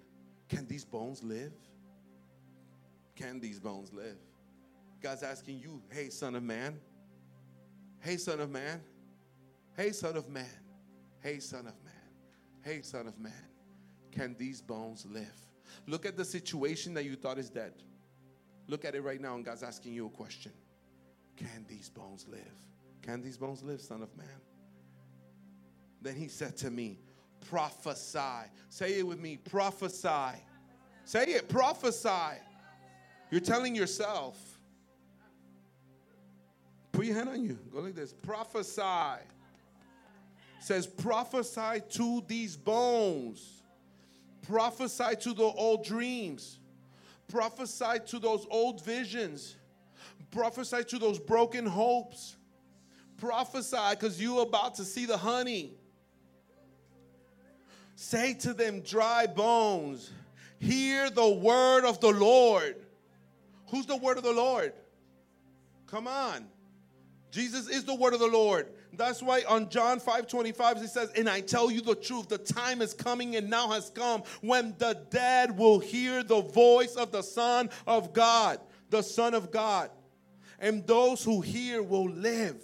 [0.52, 1.54] can these bones live?
[3.16, 4.18] Can these bones live?
[5.02, 6.78] God's asking you, hey, son of man,
[8.02, 8.82] hey, son of man,
[9.78, 10.46] hey, son of man,
[11.24, 11.94] hey, son of man,
[12.64, 13.32] hey, son of man,
[14.12, 15.34] can these bones live?
[15.88, 17.72] Look at the situation that you thought is dead.
[18.68, 20.52] Look at it right now, and God's asking you a question
[21.38, 22.54] Can these bones live?
[23.02, 24.28] Can these bones live, son of man?
[26.02, 27.00] Then he said to me,
[27.50, 28.48] Prophesy.
[28.70, 30.40] Say it with me prophesy.
[31.06, 32.38] Say it, prophesy.
[33.30, 34.38] You're telling yourself.
[36.92, 37.58] Put your hand on you.
[37.74, 38.14] Go like this.
[38.14, 39.24] Prophesy.
[40.60, 43.64] says, prophesy to these bones.
[44.48, 46.60] Prophesy to the old dreams.
[47.28, 49.56] Prophesy to those old visions.
[50.32, 52.36] Prophesy to those broken hopes.
[53.18, 55.76] Prophesy because you're about to see the honey.
[58.02, 60.10] Say to them, dry bones,
[60.58, 62.76] hear the word of the Lord.
[63.68, 64.74] Who's the word of the Lord?
[65.86, 66.48] Come on.
[67.30, 68.70] Jesus is the word of the Lord.
[68.94, 72.40] That's why on John 5 25, he says, And I tell you the truth, the
[72.40, 77.12] time is coming and now has come when the dead will hear the voice of
[77.12, 78.60] the Son of God,
[78.90, 79.92] the Son of God.
[80.58, 82.64] And those who hear will live.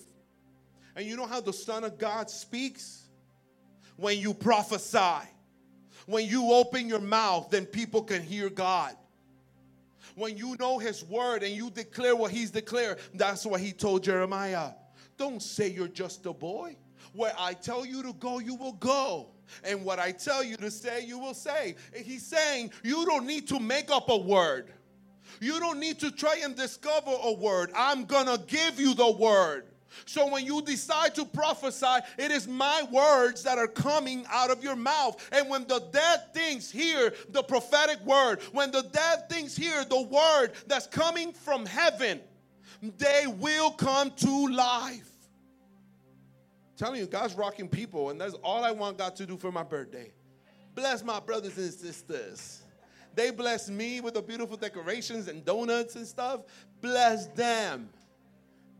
[0.95, 3.06] And you know how the Son of God speaks?
[3.97, 5.27] When you prophesy.
[6.05, 8.95] When you open your mouth, then people can hear God.
[10.15, 14.03] When you know His word and you declare what He's declared, that's what He told
[14.03, 14.71] Jeremiah.
[15.17, 16.77] Don't say you're just a boy.
[17.13, 19.27] Where I tell you to go, you will go.
[19.63, 21.75] And what I tell you to say, you will say.
[21.95, 24.73] And he's saying, you don't need to make up a word.
[25.39, 27.71] You don't need to try and discover a word.
[27.75, 29.67] I'm going to give you the word.
[30.05, 34.63] So when you decide to prophesy, it is my words that are coming out of
[34.63, 35.27] your mouth.
[35.31, 40.01] And when the dead things hear the prophetic word, when the dead things hear the
[40.01, 42.21] word that's coming from heaven,
[42.97, 45.09] they will come to life.
[46.77, 49.63] Telling you, God's rocking people, and that's all I want God to do for my
[49.63, 50.11] birthday.
[50.75, 52.61] Bless my brothers and sisters.
[53.15, 56.41] They bless me with the beautiful decorations and donuts and stuff.
[56.81, 57.89] Bless them.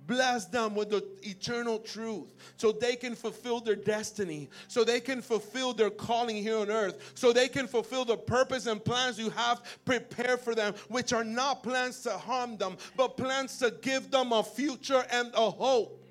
[0.08, 5.22] Bless them with the eternal truth so they can fulfill their destiny, so they can
[5.22, 9.30] fulfill their calling here on earth, so they can fulfill the purpose and plans you
[9.32, 14.10] have prepared for them, which are not plans to harm them, but plans to give
[14.10, 16.02] them a future and a hope.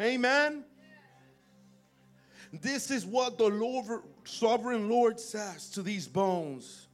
[0.00, 0.64] Amen.
[2.52, 6.88] This is what the Lord, sovereign Lord says to these bones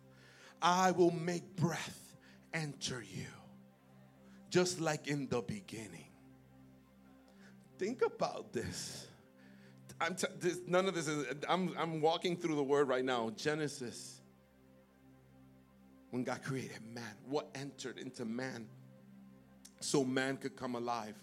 [0.61, 2.17] I will make breath
[2.53, 3.27] enter you,
[4.51, 6.05] just like in the beginning.
[7.79, 9.07] Think about this.
[10.01, 13.31] I'm t- this, none of this is, I'm, I'm walking through the word right now.
[13.37, 14.21] Genesis.
[16.11, 18.69] When God created man, what entered into man
[19.81, 21.15] so man could come alive?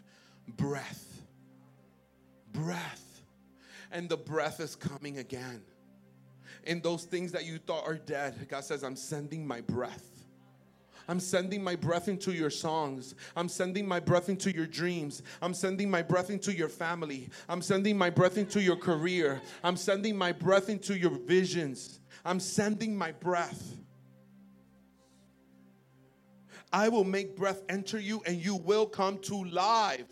[0.48, 1.22] Breath.
[2.52, 3.22] Breath.
[3.92, 5.62] And the breath is coming again.
[6.66, 10.21] In those things that you thought are dead, God says, I'm sending my breath.
[11.08, 13.16] I'm sending my breath into your songs.
[13.36, 15.24] I'm sending my breath into your dreams.
[15.42, 17.30] I'm sending my breath into your family.
[17.50, 19.42] I'm sending my breath into your career.
[19.64, 22.00] I'm sending my breath into your visions.
[22.24, 23.78] I'm sending my breath.
[26.74, 30.06] I will make breath enter you and you will come to life.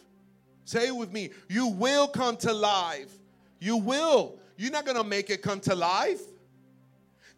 [0.65, 1.32] Say it with me.
[1.47, 3.12] You will come to life.
[3.60, 4.39] You will.
[4.58, 6.21] You're not going to make it come to life.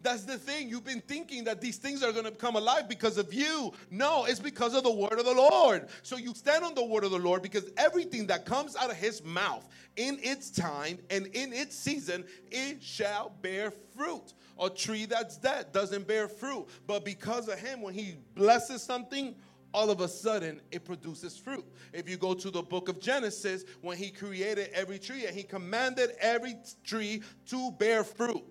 [0.02, 0.68] That's the thing.
[0.68, 3.72] You've been thinking that these things are going to come alive because of you.
[3.90, 5.88] No, it's because of the word of the Lord.
[6.02, 8.96] So you stand on the word of the Lord because everything that comes out of
[8.96, 14.34] his mouth in its time and in its season, it shall bear fruit.
[14.60, 16.66] A tree that's dead doesn't bear fruit.
[16.86, 19.36] But because of him, when he blesses something,
[19.72, 21.64] all of a sudden it produces fruit.
[21.92, 25.44] If you go to the book of Genesis, when he created every tree and he
[25.44, 28.42] commanded every tree to bear fruit.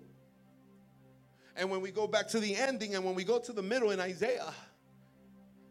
[1.56, 3.90] And when we go back to the ending and when we go to the middle
[3.90, 4.52] in Isaiah,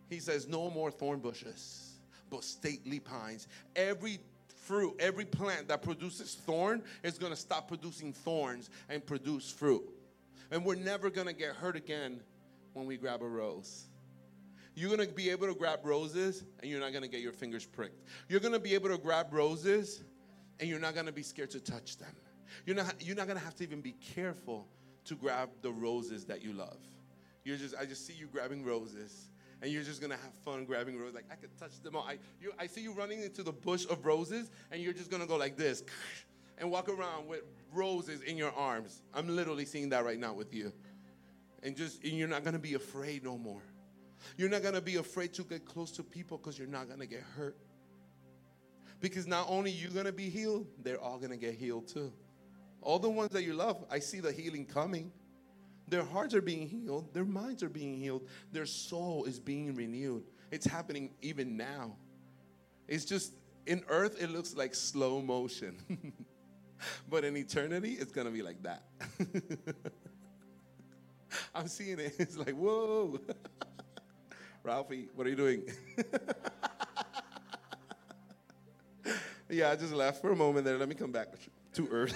[0.09, 1.93] he says, No more thorn bushes,
[2.29, 3.47] but stately pines.
[3.75, 9.51] Every fruit, every plant that produces thorn is going to stop producing thorns and produce
[9.51, 9.83] fruit.
[10.51, 12.19] And we're never going to get hurt again
[12.73, 13.87] when we grab a rose.
[14.75, 17.33] You're going to be able to grab roses and you're not going to get your
[17.33, 18.01] fingers pricked.
[18.29, 20.03] You're going to be able to grab roses
[20.59, 22.15] and you're not going to be scared to touch them.
[22.65, 24.67] You're not, you're not going to have to even be careful
[25.05, 26.77] to grab the roses that you love.
[27.43, 30.97] You're just, I just see you grabbing roses, and you're just gonna have fun grabbing
[30.99, 31.15] roses.
[31.15, 32.03] Like I could touch them all.
[32.07, 35.25] I, you, I see you running into the bush of roses, and you're just gonna
[35.25, 35.83] go like this,
[36.59, 37.41] and walk around with
[37.73, 39.01] roses in your arms.
[39.13, 40.71] I'm literally seeing that right now with you,
[41.63, 43.63] and just, and you're not gonna be afraid no more.
[44.37, 47.23] You're not gonna be afraid to get close to people because you're not gonna get
[47.35, 47.57] hurt.
[48.99, 52.13] Because not only you're gonna be healed, they're all gonna get healed too.
[52.81, 55.11] All the ones that you love, I see the healing coming.
[55.87, 60.23] Their hearts are being healed, their minds are being healed, their soul is being renewed.
[60.49, 61.95] It's happening even now.
[62.87, 63.33] It's just
[63.65, 65.77] in earth, it looks like slow motion.
[67.09, 68.83] but in eternity, it's gonna be like that.
[71.55, 72.15] I'm seeing it.
[72.17, 73.19] It's like, whoa.
[74.63, 75.63] Ralphie, what are you doing?
[79.49, 80.77] yeah, I just laughed for a moment there.
[80.77, 81.27] Let me come back
[81.73, 82.13] to earth.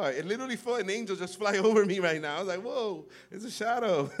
[0.00, 2.36] Oh, it literally felt an angel just fly over me right now.
[2.36, 4.08] I was like, whoa, it's a shadow.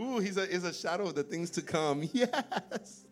[0.00, 2.08] Ooh, he's a, he's a shadow of the things to come.
[2.20, 3.06] Yes.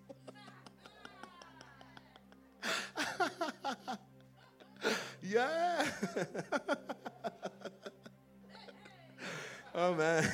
[5.20, 5.84] yeah.
[9.74, 10.32] oh, man.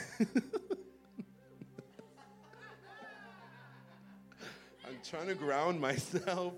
[4.86, 6.52] I'm trying to ground myself.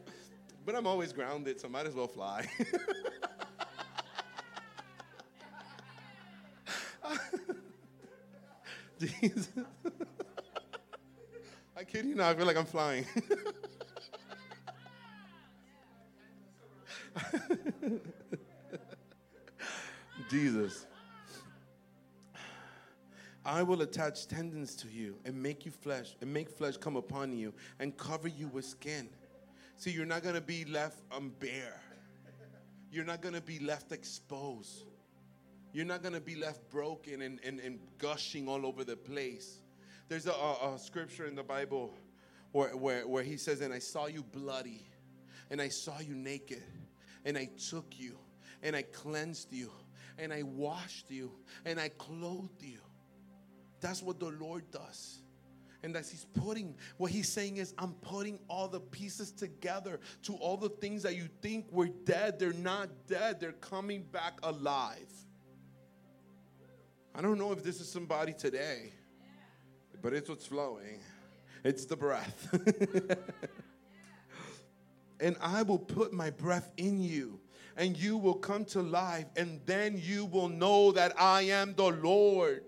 [0.67, 2.45] But I'm always grounded, so might as well fly.
[8.99, 9.49] Jesus.
[11.77, 13.07] I kid you not, I feel like I'm flying.
[20.29, 20.87] Jesus.
[23.45, 27.39] I will attach tendons to you and make you flesh and make flesh come upon
[27.39, 29.09] you and cover you with skin.
[29.77, 31.03] See, you're not going to be left
[31.39, 31.81] bare.
[32.91, 34.85] You're not going to be left exposed.
[35.73, 39.59] You're not going to be left broken and, and, and gushing all over the place.
[40.09, 41.93] There's a, a, a scripture in the Bible
[42.53, 44.89] where, where, where he says, And I saw you bloody,
[45.51, 46.63] and I saw you naked,
[47.27, 48.17] and I took you,
[48.63, 49.71] and I cleansed you,
[50.19, 51.33] and I washed you,
[51.67, 52.79] and I clothed you.
[53.81, 55.21] That's what the Lord does.
[55.83, 60.35] And as He's putting, what He's saying is, I'm putting all the pieces together to
[60.35, 62.39] all the things that you think were dead.
[62.39, 65.13] They're not dead, they're coming back alive.
[67.15, 68.93] I don't know if this is somebody today,
[70.03, 71.01] but it's what's flowing.
[71.65, 72.49] It's the breath.
[75.21, 77.41] and I will put my breath in you,
[77.77, 81.91] and you will come to life, and then you will know that I am the
[81.91, 82.65] Lord.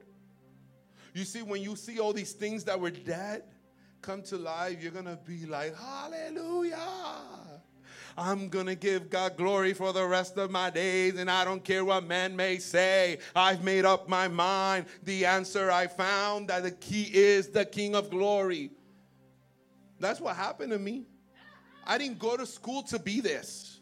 [1.15, 3.45] You see, when you see all these things that were dead
[4.03, 6.79] come to life, you're gonna be like, Hallelujah.
[8.17, 11.85] I'm gonna give God glory for the rest of my days, and I don't care
[11.85, 13.19] what man may say.
[13.35, 14.87] I've made up my mind.
[15.05, 18.73] The answer I found that the key is the King of glory.
[20.01, 21.07] That's what happened to me.
[21.87, 23.81] I didn't go to school to be this.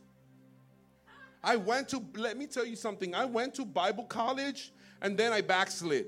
[1.42, 5.32] I went to, let me tell you something, I went to Bible college and then
[5.32, 6.06] I backslid.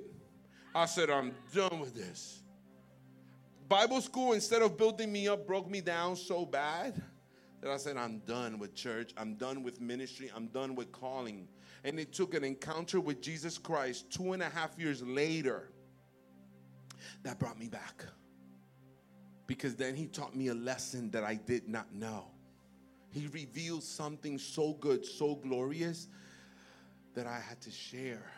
[0.78, 2.40] I said, I'm done with this.
[3.68, 7.02] Bible school, instead of building me up, broke me down so bad
[7.60, 9.12] that I said, I'm done with church.
[9.16, 10.30] I'm done with ministry.
[10.34, 11.48] I'm done with calling.
[11.82, 15.72] And it took an encounter with Jesus Christ two and a half years later
[17.24, 18.04] that brought me back.
[19.48, 22.26] Because then he taught me a lesson that I did not know.
[23.10, 26.06] He revealed something so good, so glorious
[27.14, 28.30] that I had to share.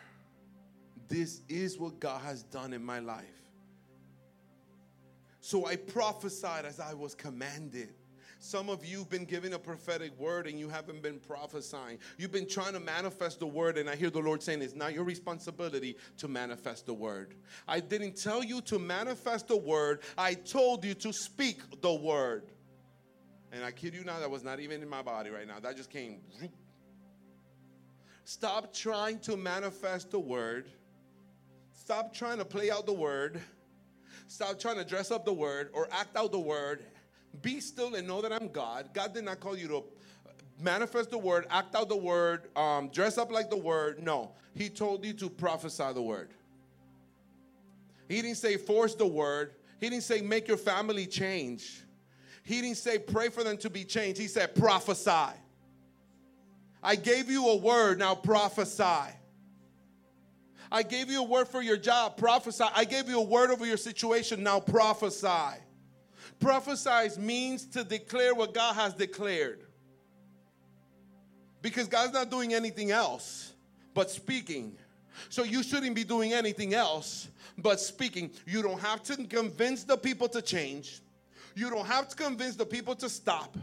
[1.11, 3.25] This is what God has done in my life.
[5.41, 7.89] So I prophesied as I was commanded.
[8.39, 11.99] Some of you have been given a prophetic word and you haven't been prophesying.
[12.17, 14.93] You've been trying to manifest the word, and I hear the Lord saying it's not
[14.93, 17.35] your responsibility to manifest the word.
[17.67, 22.45] I didn't tell you to manifest the word, I told you to speak the word.
[23.51, 25.59] And I kid you not, that was not even in my body right now.
[25.59, 26.21] That just came.
[28.23, 30.69] Stop trying to manifest the word
[31.83, 33.41] Stop trying to play out the word.
[34.27, 36.85] Stop trying to dress up the word or act out the word.
[37.41, 38.89] Be still and know that I'm God.
[38.93, 39.83] God did not call you to
[40.59, 44.01] manifest the word, act out the word, um, dress up like the word.
[44.01, 46.29] No, He told you to prophesy the word.
[48.07, 49.55] He didn't say force the word.
[49.79, 51.81] He didn't say make your family change.
[52.43, 54.21] He didn't say pray for them to be changed.
[54.21, 55.35] He said prophesy.
[56.83, 59.15] I gave you a word, now prophesy.
[60.71, 62.63] I gave you a word for your job, prophesy.
[62.73, 65.59] I gave you a word over your situation, now prophesy.
[66.39, 69.65] Prophesy means to declare what God has declared.
[71.61, 73.53] Because God's not doing anything else
[73.93, 74.77] but speaking.
[75.29, 78.31] So you shouldn't be doing anything else but speaking.
[78.47, 81.01] You don't have to convince the people to change.
[81.53, 83.57] You don't have to convince the people to stop.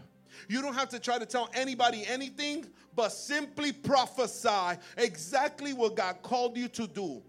[0.48, 6.22] You don't have to try to tell anybody anything, but simply prophesy exactly what God
[6.22, 7.22] called you to do.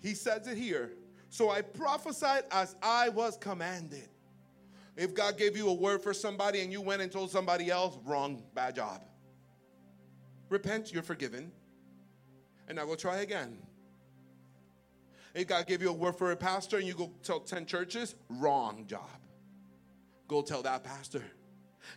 [0.00, 0.92] He says it here.
[1.30, 4.08] So I prophesied as I was commanded.
[4.96, 7.96] If God gave you a word for somebody and you went and told somebody else,
[8.04, 9.02] wrong, bad job.
[10.48, 11.52] Repent, you're forgiven.
[12.66, 13.58] And I will try again.
[15.34, 18.14] If God gave you a word for a pastor and you go tell 10 churches,
[18.28, 19.08] wrong job.
[20.28, 21.24] Go tell that pastor.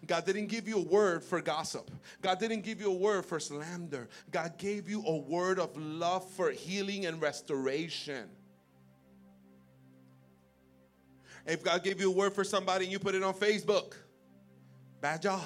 [0.07, 1.91] God didn't give you a word for gossip.
[2.21, 4.07] God didn't give you a word for slander.
[4.31, 8.29] God gave you a word of love for healing and restoration.
[11.45, 13.93] If God gave you a word for somebody and you put it on Facebook,
[15.01, 15.43] bad job.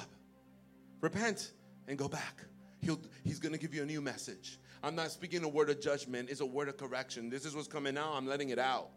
[1.02, 1.54] Repent
[1.88, 2.44] and go back.
[2.82, 4.60] He'll, he's going to give you a new message.
[4.84, 7.30] I'm not speaking a word of judgment, it's a word of correction.
[7.30, 8.90] This is what's coming out, I'm letting it out.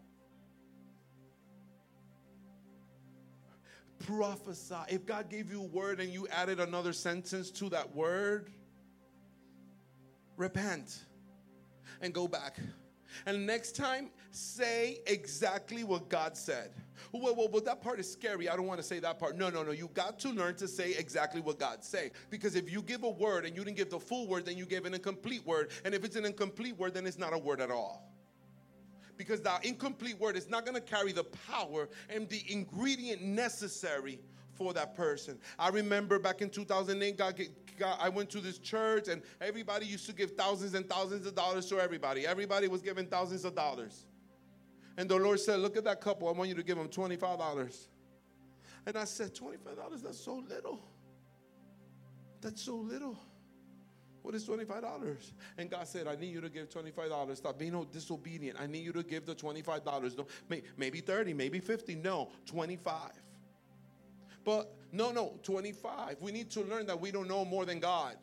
[3.99, 4.77] Prophesy.
[4.89, 8.51] If God gave you a word and you added another sentence to that word,
[10.37, 11.05] repent
[12.01, 12.59] and go back.
[13.27, 16.73] And next time, say exactly what God said.
[17.13, 18.49] Well, well, well, that part is scary.
[18.49, 19.37] I don't want to say that part.
[19.37, 19.71] No, no, no.
[19.71, 22.11] You got to learn to say exactly what God say.
[22.31, 24.67] Because if you give a word and you didn't give the full word, then you
[24.67, 25.71] gave an incomplete word.
[25.85, 28.13] And if it's an incomplete word, then it's not a word at all.
[29.19, 34.21] Because the incomplete word is not going to carry the power and the ingredient necessary
[34.53, 35.39] for that person.
[35.59, 37.41] I remember back in 2008, God,
[37.79, 41.35] God, I went to this church and everybody used to give thousands and thousands of
[41.35, 42.27] dollars to everybody.
[42.27, 44.07] Everybody was giving thousands of dollars.
[44.97, 46.29] And the Lord said, Look at that couple.
[46.29, 47.87] I want you to give them $25.
[48.87, 50.03] And I said, $25?
[50.03, 50.81] That's so little.
[52.41, 53.19] That's so little.
[54.23, 55.33] What is $25?
[55.57, 57.37] And God said, I need you to give $25.
[57.37, 58.59] Stop being disobedient.
[58.61, 60.17] I need you to give the $25.
[60.17, 60.27] No,
[60.77, 61.95] maybe 30, maybe 50.
[61.97, 62.95] No, 25.
[64.45, 66.17] But no, no, 25.
[66.21, 68.17] We need to learn that we don't know more than God.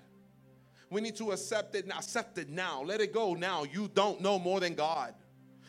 [0.89, 2.81] We need to accept it, accept it now.
[2.83, 3.63] Let it go now.
[3.63, 5.13] You don't know more than God.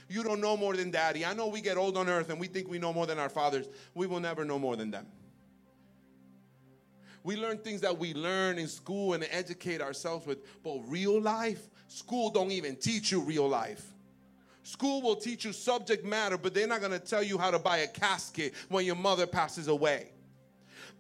[0.09, 1.25] You don't know more than daddy.
[1.25, 3.29] I know we get old on earth and we think we know more than our
[3.29, 3.69] fathers.
[3.95, 5.07] We will never know more than them.
[7.27, 11.59] We learn things that we learn in school and educate ourselves with, but real life,
[11.89, 13.85] school don't even teach you real life.
[14.63, 17.59] School will teach you subject matter, but they're not going to tell you how to
[17.59, 20.13] buy a casket when your mother passes away.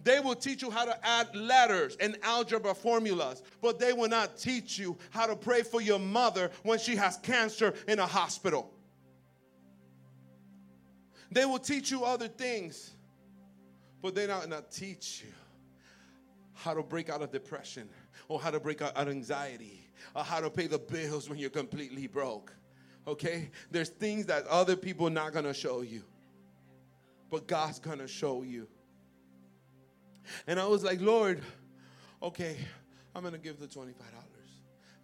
[0.02, 4.36] They will teach you how to add letters and algebra formulas, but they will not
[4.36, 8.74] teach you how to pray for your mother when she has cancer in a hospital.
[11.30, 12.90] They will teach you other things,
[14.02, 15.32] but they not not teach you
[16.56, 17.88] how to break out of depression
[18.28, 21.50] or how to break out of anxiety or how to pay the bills when you're
[21.50, 22.52] completely broke.
[23.06, 23.50] Okay?
[23.70, 26.02] There's things that other people not going to show you.
[27.30, 28.68] But God's going to show you.
[30.46, 31.42] And I was like, "Lord,
[32.22, 32.56] okay,
[33.14, 33.94] I'm going to give the $25."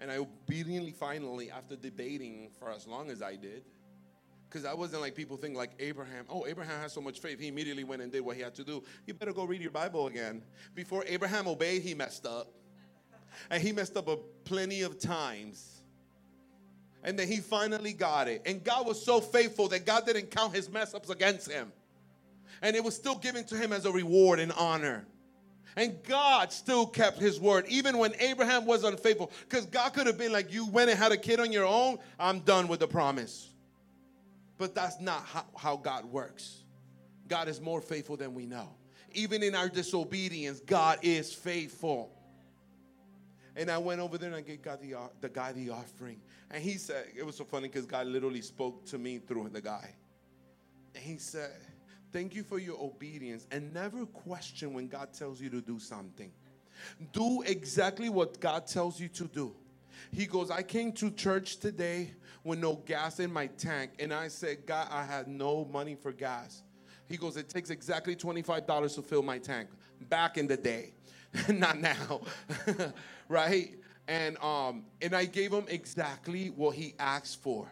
[0.01, 3.65] And I obediently finally after debating for as long as I did,
[4.53, 6.27] because I wasn't like people think like Abraham.
[6.29, 7.41] Oh, Abraham has so much faith.
[7.41, 8.83] He immediately went and did what he had to do.
[9.07, 10.43] You better go read your Bible again.
[10.75, 12.49] Before Abraham obeyed, he messed up.
[13.51, 15.81] And he messed up a plenty of times.
[17.03, 18.43] And then he finally got it.
[18.45, 21.73] And God was so faithful that God didn't count his mess ups against him.
[22.61, 25.07] And it was still given to him as a reward and honor.
[25.77, 29.33] And God still kept his word, even when Abraham was unfaithful.
[29.49, 31.97] Because God could have been like, You went and had a kid on your own,
[32.21, 33.49] I'm done with the promise.
[34.59, 36.63] But that's not how, how God works.
[37.29, 38.69] God is more faithful than we know.
[39.15, 42.11] Even in our disobedience, God is faithful.
[43.57, 46.21] And I went over there and I gave God the, uh, the guy the offering.
[46.51, 49.61] And he said, it was so funny because God literally spoke to me through the
[49.61, 49.95] guy.
[50.95, 51.53] And he said,
[52.13, 53.47] Thank you for your obedience.
[53.51, 56.31] And never question when God tells you to do something.
[57.13, 59.55] Do exactly what God tells you to do.
[60.13, 62.13] He goes, I came to church today
[62.45, 63.93] with no gas in my tank.
[63.99, 66.63] And I said, God, I had no money for gas.
[67.09, 69.69] He goes, It takes exactly $25 to fill my tank
[70.09, 70.95] back in the day,
[71.49, 72.23] not now.
[73.29, 73.75] right?
[74.09, 77.71] And um, and I gave him exactly what he asked for.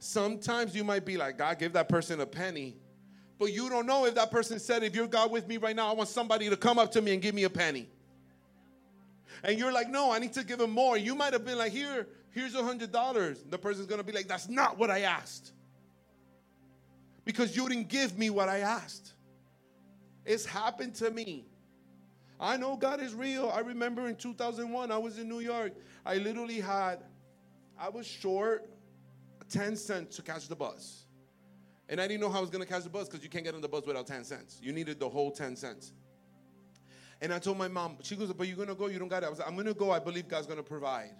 [0.00, 2.76] Sometimes you might be like, God, give that person a penny.
[3.38, 5.88] But you don't know if that person said, if you're God with me right now,
[5.88, 7.88] I want somebody to come up to me and give me a penny
[9.44, 10.96] and you're like, no, I need to give him more.
[10.96, 13.44] You might have been like, here, here's a hundred dollars.
[13.48, 15.52] The person's gonna be like, that's not what I asked.
[17.24, 19.12] Because you didn't give me what I asked.
[20.24, 21.46] It's happened to me.
[22.40, 23.50] I know God is real.
[23.52, 25.72] I remember in 2001, I was in New York.
[26.06, 27.00] I literally had,
[27.78, 28.70] I was short
[29.50, 31.06] 10 cents to catch the bus.
[31.88, 33.54] And I didn't know how I was gonna catch the bus because you can't get
[33.54, 34.60] on the bus without 10 cents.
[34.62, 35.92] You needed the whole 10 cents.
[37.20, 38.86] And I told my mom, she goes, but you're to go?
[38.86, 39.26] You don't got it.
[39.26, 39.90] I was like, I'm to go.
[39.90, 41.10] I believe God's to provide.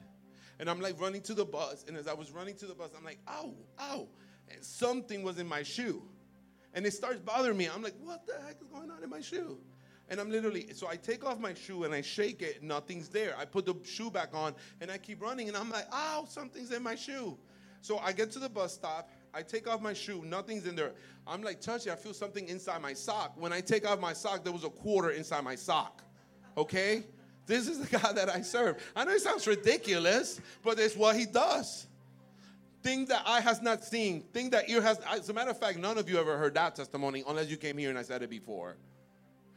[0.61, 1.84] And I'm like running to the bus.
[1.86, 4.09] And as I was running to the bus, I'm like, ow, ow.
[4.50, 6.02] And something was in my shoe.
[6.74, 7.68] And it starts bothering me.
[7.72, 9.59] I'm like, what the heck is going on in my shoe?
[10.11, 13.34] And I'm literally, so I take off my shoe and I shake it, nothing's there.
[13.38, 16.72] I put the shoe back on and I keep running and I'm like, ow, something's
[16.72, 17.36] in my shoe.
[17.82, 20.92] So I get to the bus stop I take off my shoe, nothing's in there.
[21.26, 23.34] I'm like touching, I feel something inside my sock.
[23.36, 26.02] When I take off my sock, there was a quarter inside my sock.
[26.56, 27.04] Okay?
[27.49, 28.76] This is the God that I serve.
[28.94, 31.86] I know it sounds ridiculous, but it's what he does.
[32.82, 35.01] Thing that eye has not seen, thing that ear has.
[35.11, 37.76] As a matter of fact, none of you ever heard that testimony unless you came
[37.76, 38.76] here and I said it before.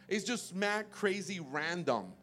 [0.08, 2.14] It's just mad, crazy, random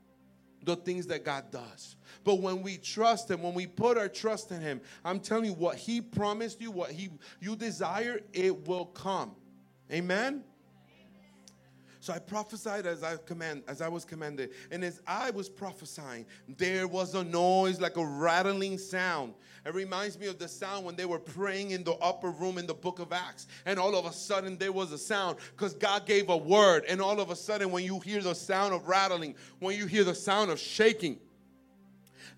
[0.65, 1.97] the things that God does.
[2.25, 5.55] But when we trust Him, when we put our trust in Him, I'm telling you
[5.55, 7.11] what He promised you, what He
[7.41, 9.37] you desire, it will come.
[9.93, 10.43] Amen.
[12.09, 16.25] So I prophesied as I command, as I was commanded, and as I was prophesying,
[16.57, 19.35] there was a noise like a rattling sound.
[19.67, 22.67] It reminds me of the sound when they were praying in the upper room in
[22.67, 26.07] the book of Acts, and all of a sudden there was a sound because God
[26.07, 29.35] gave a word, and all of a sudden when you hear the sound of rattling,
[29.59, 31.19] when you hear the sound of shaking,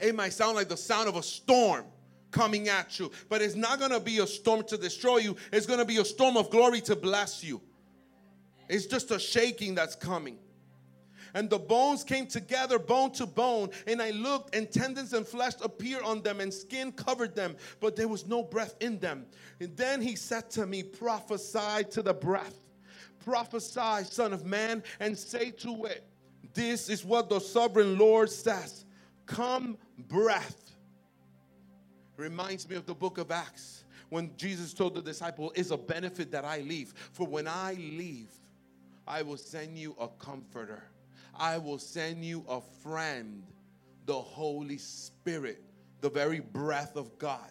[0.00, 1.84] it might sound like the sound of a storm.
[2.32, 3.10] coming at you.
[3.28, 5.98] But it's not going to be a storm to destroy you, it's going to be
[5.98, 7.60] a storm of glory to bless you.
[8.70, 10.38] It's just a shaking that's coming.
[11.34, 13.70] And the bones came together, bone to bone.
[13.86, 17.96] And I looked, and tendons and flesh appeared on them, and skin covered them, but
[17.96, 19.26] there was no breath in them.
[19.58, 22.54] And then he said to me, Prophesy to the breath.
[23.24, 26.04] Prophesy, Son of Man, and say to it,
[26.54, 28.84] This is what the sovereign Lord says
[29.26, 30.76] Come, breath.
[32.16, 36.30] Reminds me of the book of Acts when Jesus told the disciple, It's a benefit
[36.32, 36.94] that I leave.
[37.12, 38.30] For when I leave,
[39.10, 40.84] I will send you a comforter.
[41.36, 43.42] I will send you a friend,
[44.06, 45.64] the Holy Spirit,
[46.00, 47.50] the very breath of God.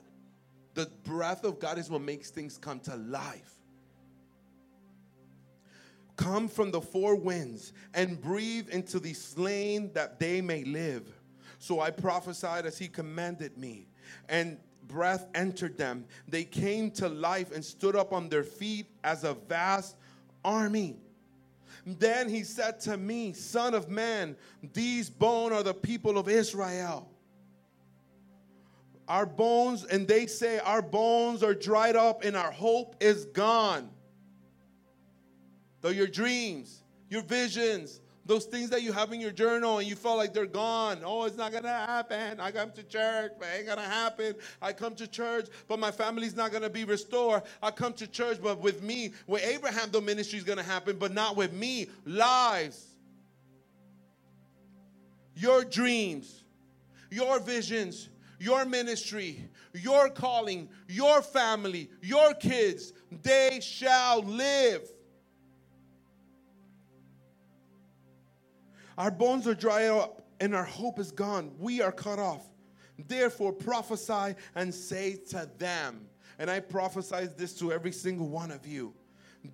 [0.74, 3.56] The breath of God is what makes things come to life.
[6.16, 11.12] Come from the four winds and breathe into the slain that they may live.
[11.58, 13.90] So I prophesied as he commanded me,
[14.30, 14.58] and
[14.88, 16.06] breath entered them.
[16.26, 19.98] They came to life and stood up on their feet as a vast
[20.46, 20.96] army.
[21.98, 24.36] Then he said to me, Son of man,
[24.74, 27.10] these bones are the people of Israel.
[29.08, 33.90] Our bones, and they say, Our bones are dried up and our hope is gone.
[35.82, 39.96] Though your dreams, your visions, those things that you have in your journal and you
[39.96, 41.00] felt like they're gone.
[41.04, 42.40] Oh, it's not gonna happen.
[42.40, 44.36] I come to church, but it ain't gonna happen.
[44.62, 47.42] I come to church, but my family's not gonna be restored.
[47.64, 51.12] I come to church, but with me, with Abraham, the ministry is gonna happen, but
[51.12, 51.88] not with me.
[52.06, 52.86] Lies.
[55.34, 56.44] Your dreams,
[57.10, 58.10] your visions,
[58.40, 64.88] your ministry, your calling, your family, your kids, they shall live.
[69.00, 71.54] Our bones are dried up and our hope is gone.
[71.58, 72.46] We are cut off.
[73.08, 76.06] Therefore, prophesy and say to them.
[76.38, 78.94] And I prophesy this to every single one of you.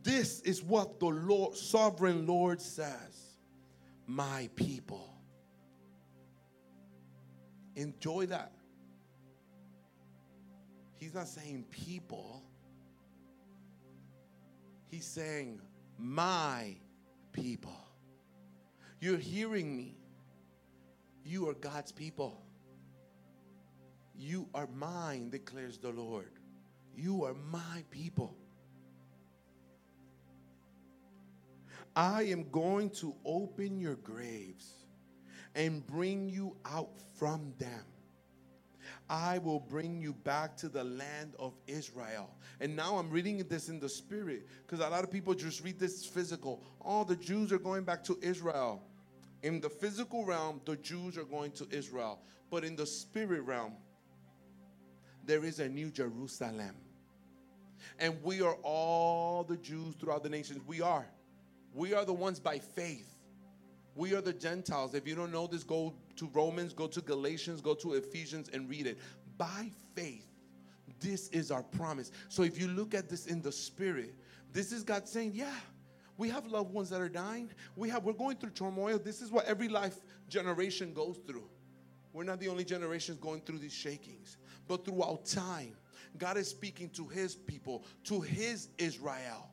[0.01, 3.37] This is what the Lord, sovereign Lord says.
[4.07, 5.15] My people.
[7.75, 8.51] Enjoy that.
[10.97, 12.41] He's not saying people.
[14.87, 15.61] He's saying
[15.99, 16.77] my
[17.31, 17.84] people.
[19.06, 19.93] You're hearing me.
[21.24, 22.41] You are God's people.
[24.18, 26.32] You are mine, declares the Lord.
[26.97, 28.36] You are my people.
[31.95, 34.74] I am going to open your graves
[35.53, 37.86] and bring you out from them.
[39.08, 42.32] I will bring you back to the land of Israel.
[42.60, 45.78] And now I'm reading this in the spirit because a lot of people just read
[45.78, 46.64] this physical.
[46.82, 48.82] All oh, the Jews are going back to Israel.
[49.45, 52.19] In the physical realm, the Jews are going to Israel.
[52.49, 53.73] But in the spirit realm,
[55.23, 56.75] there is a new Jerusalem.
[57.99, 60.61] And we are all the Jews throughout the nations.
[60.65, 61.05] We are.
[61.75, 63.07] We are the ones by faith.
[63.93, 64.95] We are the Gentiles.
[64.95, 68.67] If you don't know this, go to Romans, go to Galatians, go to Ephesians and
[68.67, 68.97] read it.
[69.37, 70.25] By faith,
[70.99, 72.11] this is our promise.
[72.29, 74.15] So if you look at this in the spirit,
[74.51, 75.53] this is God saying, Yeah,
[76.18, 77.51] we have loved ones that are dying.
[77.76, 78.99] We have we're going through turmoil.
[78.99, 79.97] This is what every life
[80.30, 81.49] generation goes through.
[82.13, 84.38] We're not the only generations going through these shakings.
[84.68, 85.76] But throughout time,
[86.18, 89.49] God is speaking to his people, to his Israel.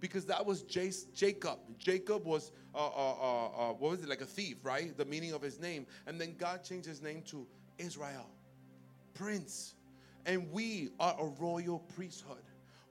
[0.00, 1.58] Because that was Jacob.
[1.78, 4.96] Jacob was, uh, uh, uh, uh, what was it, like a thief, right?
[4.96, 5.86] The meaning of his name.
[6.06, 7.46] And then God changed his name to
[7.78, 8.28] Israel,
[9.14, 9.74] Prince.
[10.26, 12.42] And we are a royal priesthood.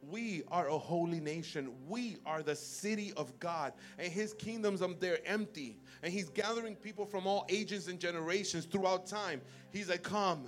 [0.09, 1.71] We are a holy nation.
[1.87, 3.73] We are the city of God.
[3.97, 5.77] And his kingdoms um, are there empty.
[6.03, 9.41] And he's gathering people from all ages and generations throughout time.
[9.71, 10.45] He's like, come.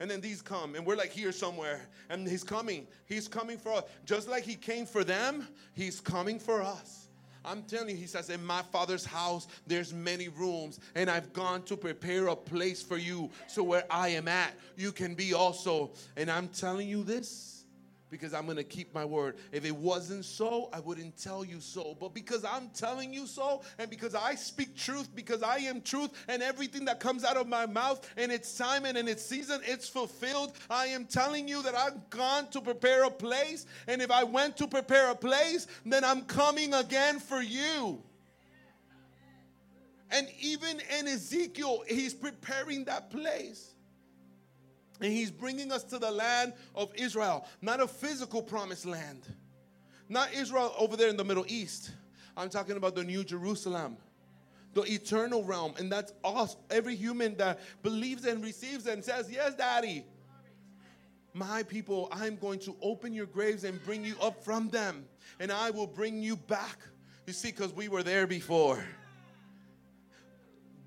[0.00, 1.86] And then these come, and we're like here somewhere.
[2.08, 2.86] And he's coming.
[3.04, 3.84] He's coming for us.
[4.06, 7.08] Just like he came for them, he's coming for us.
[7.44, 11.62] I'm telling you, he says, in my father's house, there's many rooms, and I've gone
[11.64, 13.30] to prepare a place for you.
[13.46, 15.92] So where I am at, you can be also.
[16.16, 17.49] And I'm telling you this
[18.10, 19.36] because I'm going to keep my word.
[19.52, 21.96] If it wasn't so, I wouldn't tell you so.
[21.98, 26.10] But because I'm telling you so, and because I speak truth, because I am truth,
[26.28, 29.60] and everything that comes out of my mouth in its time and in its season,
[29.64, 30.52] it's fulfilled.
[30.68, 33.66] I am telling you that I've gone to prepare a place.
[33.86, 38.02] And if I went to prepare a place, then I'm coming again for you.
[40.10, 43.74] And even in Ezekiel, he's preparing that place.
[45.00, 49.26] And he's bringing us to the land of Israel, not a physical promised land,
[50.08, 51.92] not Israel over there in the Middle East.
[52.36, 53.96] I'm talking about the New Jerusalem,
[54.74, 55.74] the eternal realm.
[55.78, 60.04] And that's us, every human that believes and receives and says, Yes, Daddy.
[61.32, 65.04] My people, I'm going to open your graves and bring you up from them,
[65.38, 66.78] and I will bring you back.
[67.26, 68.84] You see, because we were there before.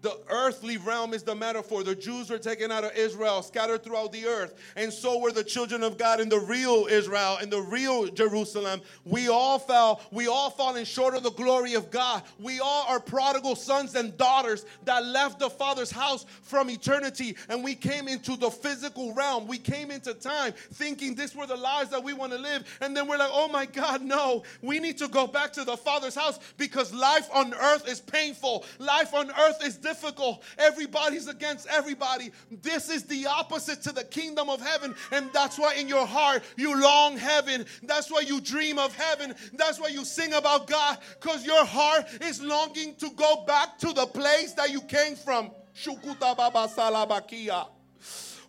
[0.03, 1.81] The earthly realm is the metaphor.
[1.81, 4.53] The Jews were taken out of Israel, scattered throughout the earth.
[4.75, 8.81] And so were the children of God in the real Israel, in the real Jerusalem.
[9.05, 10.01] We all fell.
[10.11, 12.23] We all fallen short of the glory of God.
[12.37, 17.37] We all are prodigal sons and daughters that left the Father's house from eternity.
[17.47, 19.47] And we came into the physical realm.
[19.47, 22.65] We came into time thinking this were the lives that we want to live.
[22.81, 24.43] And then we're like, oh my God, no.
[24.61, 28.65] We need to go back to the Father's house because life on earth is painful.
[28.79, 30.43] Life on earth is difficult difficult.
[30.57, 32.31] Everybody's against everybody.
[32.61, 34.95] This is the opposite to the kingdom of heaven.
[35.11, 37.65] And that's why in your heart you long heaven.
[37.83, 39.35] That's why you dream of heaven.
[39.53, 43.93] That's why you sing about God because your heart is longing to go back to
[43.93, 45.51] the place that you came from.
[45.75, 47.67] Shukuta baba salabakia.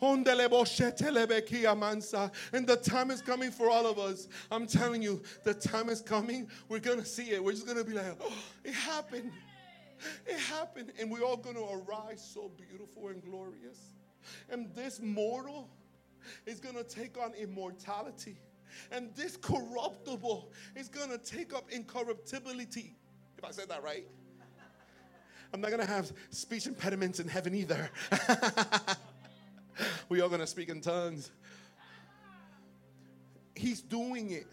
[0.00, 0.26] And
[2.66, 4.28] the time is coming for all of us.
[4.50, 6.48] I'm telling you, the time is coming.
[6.68, 7.42] We're going to see it.
[7.42, 8.32] We're just going to be like, oh,
[8.64, 9.30] it happened.
[10.26, 13.78] It happened, and we're all going to arise so beautiful and glorious.
[14.50, 15.68] And this mortal
[16.46, 18.38] is going to take on immortality.
[18.90, 22.96] And this corruptible is going to take up incorruptibility.
[23.38, 24.06] If I said that right.
[25.52, 27.88] I'm not going to have speech impediments in heaven either.
[30.08, 31.30] we are going to speak in tongues.
[33.54, 34.46] He's doing it.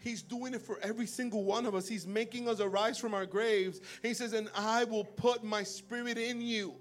[0.00, 1.86] He's doing it for every single one of us.
[1.86, 3.80] He's making us arise from our graves.
[4.02, 6.74] He says, And I will put my spirit in you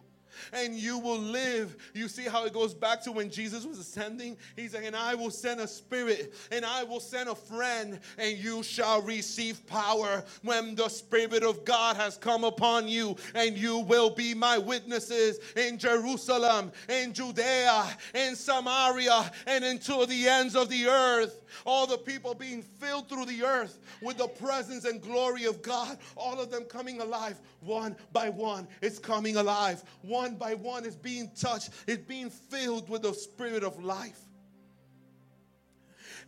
[0.53, 1.75] and you will live.
[1.93, 4.38] You see how it goes back to when Jesus was ascending?
[4.55, 8.38] He's like, and I will send a spirit, and I will send a friend, and
[8.38, 13.80] you shall receive power when the Spirit of God has come upon you, and you
[13.80, 20.69] will be my witnesses in Jerusalem, in Judea, in Samaria, and into the ends of
[20.69, 21.41] the earth.
[21.65, 25.97] All the people being filled through the earth with the presence and glory of God,
[26.15, 28.67] all of them coming alive one by one.
[28.82, 29.84] It's coming alive.
[30.01, 34.20] One by one is being touched, it's being filled with the spirit of life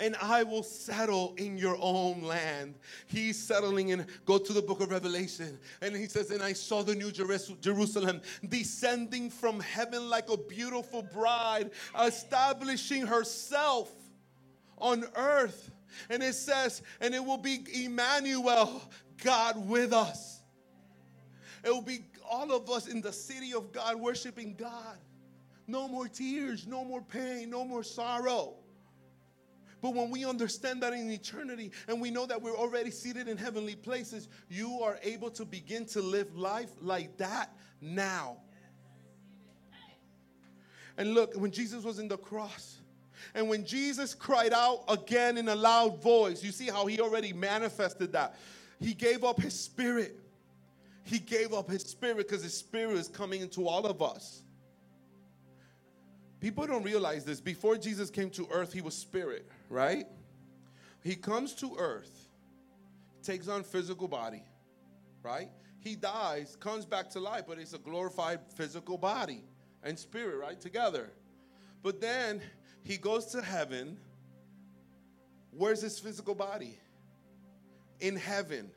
[0.01, 2.73] and I will settle in your own land.
[3.05, 5.59] He's settling in, go to the book of Revelation.
[5.81, 11.03] And he says, And I saw the new Jerusalem descending from heaven like a beautiful
[11.03, 11.69] bride,
[12.03, 13.91] establishing herself
[14.79, 15.71] on earth.
[16.09, 18.81] And it says, And it will be Emmanuel,
[19.23, 20.41] God with us.
[21.63, 24.97] It will be all of us in the city of God worshiping God.
[25.67, 28.55] No more tears, no more pain, no more sorrow.
[29.81, 33.37] But when we understand that in eternity and we know that we're already seated in
[33.37, 37.51] heavenly places, you are able to begin to live life like that
[37.81, 38.37] now.
[40.97, 42.77] And look, when Jesus was in the cross,
[43.33, 47.33] and when Jesus cried out again in a loud voice, you see how he already
[47.33, 48.35] manifested that.
[48.79, 50.19] He gave up his spirit.
[51.11, 54.43] He gave up his spirit because his spirit is coming into all of us.
[56.39, 57.41] People don't realize this.
[57.41, 60.05] Before Jesus came to earth, he was spirit, right?
[61.03, 62.29] He comes to earth,
[63.23, 64.41] takes on physical body,
[65.21, 65.49] right?
[65.81, 69.43] He dies, comes back to life, but it's a glorified physical body
[69.83, 70.61] and spirit, right?
[70.61, 71.11] Together.
[71.83, 72.41] But then
[72.85, 73.97] he goes to heaven.
[75.51, 76.79] Where's his physical body?
[77.99, 78.71] In heaven,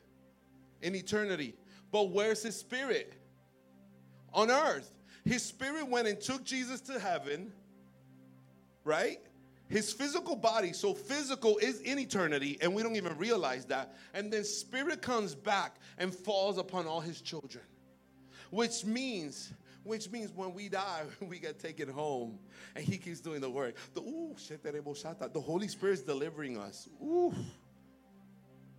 [0.81, 1.55] in eternity.
[1.91, 3.13] But where's his spirit?
[4.33, 4.89] On earth.
[5.23, 7.51] His spirit went and took Jesus to heaven,
[8.83, 9.19] right?
[9.67, 13.95] His physical body, so physical is in eternity, and we don't even realize that.
[14.13, 17.63] And then spirit comes back and falls upon all his children,
[18.51, 19.51] which means
[19.85, 22.39] which means when we die, we get taken home
[22.75, 23.75] and he keeps doing the work.
[23.93, 26.89] The, ooh, the Holy Spirit's delivering us.
[27.03, 27.33] Ooh.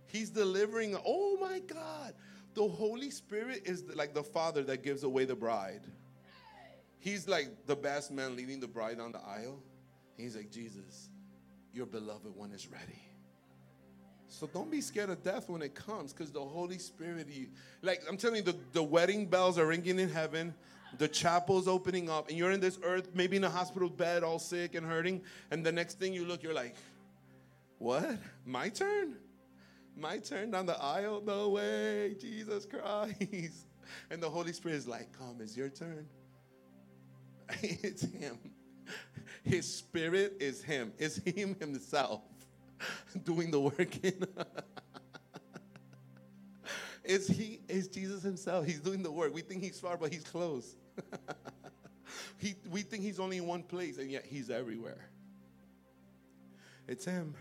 [0.07, 0.97] He's delivering.
[1.05, 2.13] Oh my God.
[2.57, 5.81] The Holy Spirit is like the father that gives away the bride.
[6.97, 9.59] He's like the best man leading the bride down the aisle.
[10.17, 11.09] He's like, Jesus,
[11.71, 12.99] your beloved one is ready.
[14.27, 17.49] So don't be scared of death when it comes because the Holy Spirit, you,
[17.83, 20.55] like I'm telling you, the, the wedding bells are ringing in heaven
[20.97, 24.39] the chapel's opening up, and you're in this earth, maybe in a hospital bed, all
[24.39, 26.75] sick and hurting, and the next thing you look, you're like,
[27.77, 28.17] what?
[28.45, 29.17] My turn?
[29.97, 31.23] My turn down the aisle?
[31.25, 33.65] No way, Jesus Christ.
[34.11, 36.07] And the Holy Spirit is like, come, it's your turn.
[37.61, 38.37] it's Him.
[39.43, 40.91] His Spirit is Him.
[40.97, 42.21] It's Him Himself
[43.23, 44.27] doing the work in
[47.07, 48.65] It's he is Jesus himself.
[48.65, 49.33] He's doing the work.
[49.33, 50.75] We think he's far, but he's close.
[52.37, 55.09] he, we think he's only in one place, and yet he's everywhere.
[56.85, 57.33] It's him.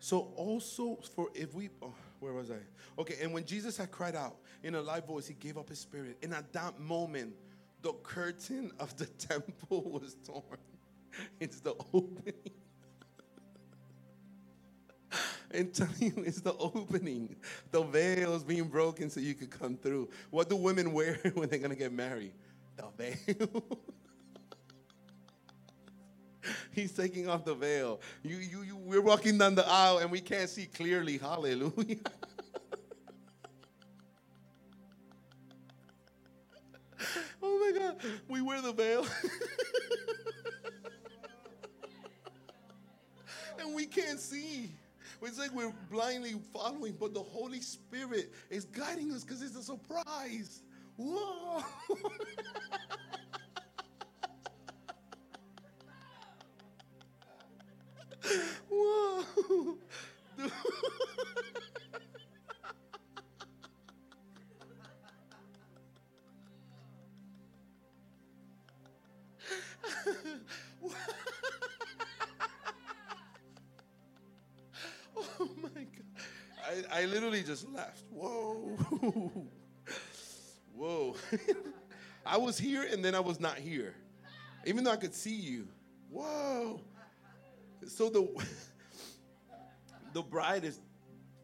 [0.00, 2.58] So also for if we oh, where was I?
[2.98, 5.78] Okay, and when Jesus had cried out in a loud voice, he gave up his
[5.78, 6.18] spirit.
[6.22, 7.34] And at that moment,
[7.82, 10.58] the curtain of the temple was torn.
[11.40, 12.34] It's the opening.
[15.54, 17.36] I'm telling you, it's the opening.
[17.70, 20.10] The veil is being broken so you could come through.
[20.30, 22.32] What do women wear when they're gonna get married?
[22.76, 23.62] The veil.
[26.74, 28.00] He's taking off the veil.
[28.22, 31.18] You, you, you, we're walking down the aisle and we can't see clearly.
[31.18, 31.72] Hallelujah.
[37.42, 37.96] oh my God.
[38.28, 39.06] We wear the veil.
[43.60, 44.70] and we can't see.
[45.20, 49.62] It's like we're blindly following, but the Holy Spirit is guiding us because it's a
[49.62, 50.62] surprise.
[50.96, 51.62] Whoa.
[77.18, 78.04] Literally just left.
[78.12, 78.78] Whoa.
[80.76, 81.16] Whoa.
[82.26, 83.96] I was here and then I was not here.
[84.64, 85.66] Even though I could see you.
[86.10, 86.80] Whoa.
[87.88, 88.28] So the
[90.12, 90.78] the bride is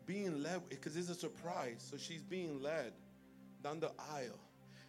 [0.07, 1.85] being led because it's a surprise.
[1.91, 2.93] So she's being led
[3.61, 4.39] down the aisle.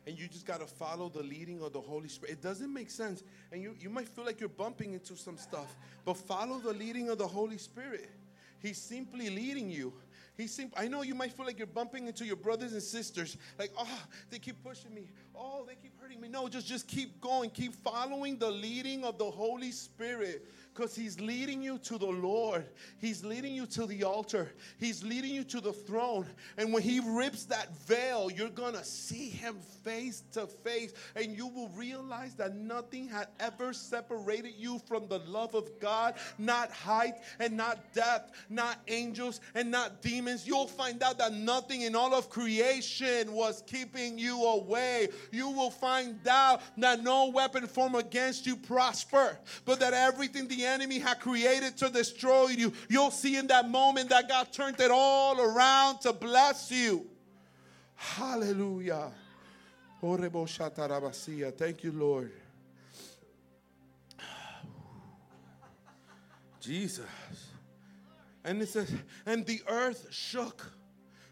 [0.05, 2.33] And you just got to follow the leading of the Holy Spirit.
[2.33, 3.23] It doesn't make sense.
[3.51, 7.09] And you, you might feel like you're bumping into some stuff, but follow the leading
[7.09, 8.11] of the Holy Spirit.
[8.59, 9.93] He's simply leading you.
[10.37, 13.37] He's sim- I know you might feel like you're bumping into your brothers and sisters,
[13.57, 15.09] like, oh, they keep pushing me.
[15.37, 16.27] Oh, they keep hurting me.
[16.27, 17.49] No, just, just keep going.
[17.49, 22.65] Keep following the leading of the Holy Spirit because He's leading you to the Lord.
[22.99, 24.51] He's leading you to the altar.
[24.77, 26.27] He's leading you to the throne.
[26.57, 30.93] And when He rips that veil, you're going to see Him face to face.
[31.15, 36.15] And you will realize that nothing had ever separated you from the love of God,
[36.37, 40.45] not height and not depth, not angels and not demons.
[40.45, 45.07] You'll find out that nothing in all of creation was keeping you away.
[45.31, 50.65] You will find out that no weapon formed against you prosper, but that everything the
[50.65, 54.91] enemy had created to destroy you, you'll see in that moment that God turned it
[54.91, 57.05] all around to bless you.
[57.95, 59.11] Hallelujah.
[60.01, 62.31] Thank you, Lord.
[66.59, 67.05] Jesus.
[68.43, 68.91] And it says,
[69.25, 70.71] and the earth shook.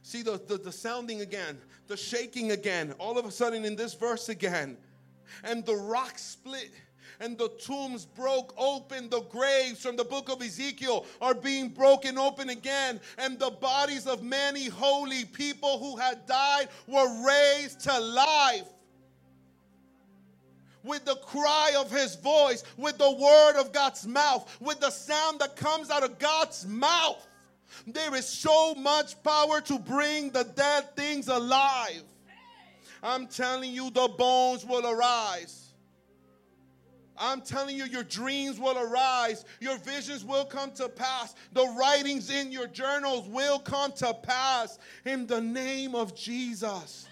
[0.03, 3.93] See the, the, the, sounding again, the shaking again, all of a sudden in this
[3.93, 4.77] verse again.
[5.43, 6.71] And the rock split
[7.19, 9.09] and the tombs broke open.
[9.09, 12.99] The graves from the book of Ezekiel are being broken open again.
[13.17, 18.67] And the bodies of many holy people who had died were raised to life
[20.83, 25.39] with the cry of his voice, with the word of God's mouth, with the sound
[25.39, 27.25] that comes out of God's mouth.
[27.87, 32.03] There is so much power to bring the dead things alive.
[33.01, 35.63] I'm telling you, the bones will arise.
[37.17, 42.31] I'm telling you, your dreams will arise, your visions will come to pass, the writings
[42.31, 47.07] in your journals will come to pass in the name of Jesus.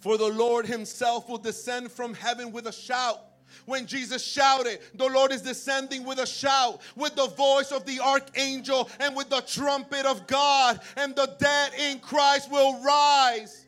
[0.00, 3.20] For the Lord Himself will descend from heaven with a shout.
[3.66, 8.00] When Jesus shouted, the Lord is descending with a shout, with the voice of the
[8.00, 13.66] archangel, and with the trumpet of God, and the dead in Christ will rise.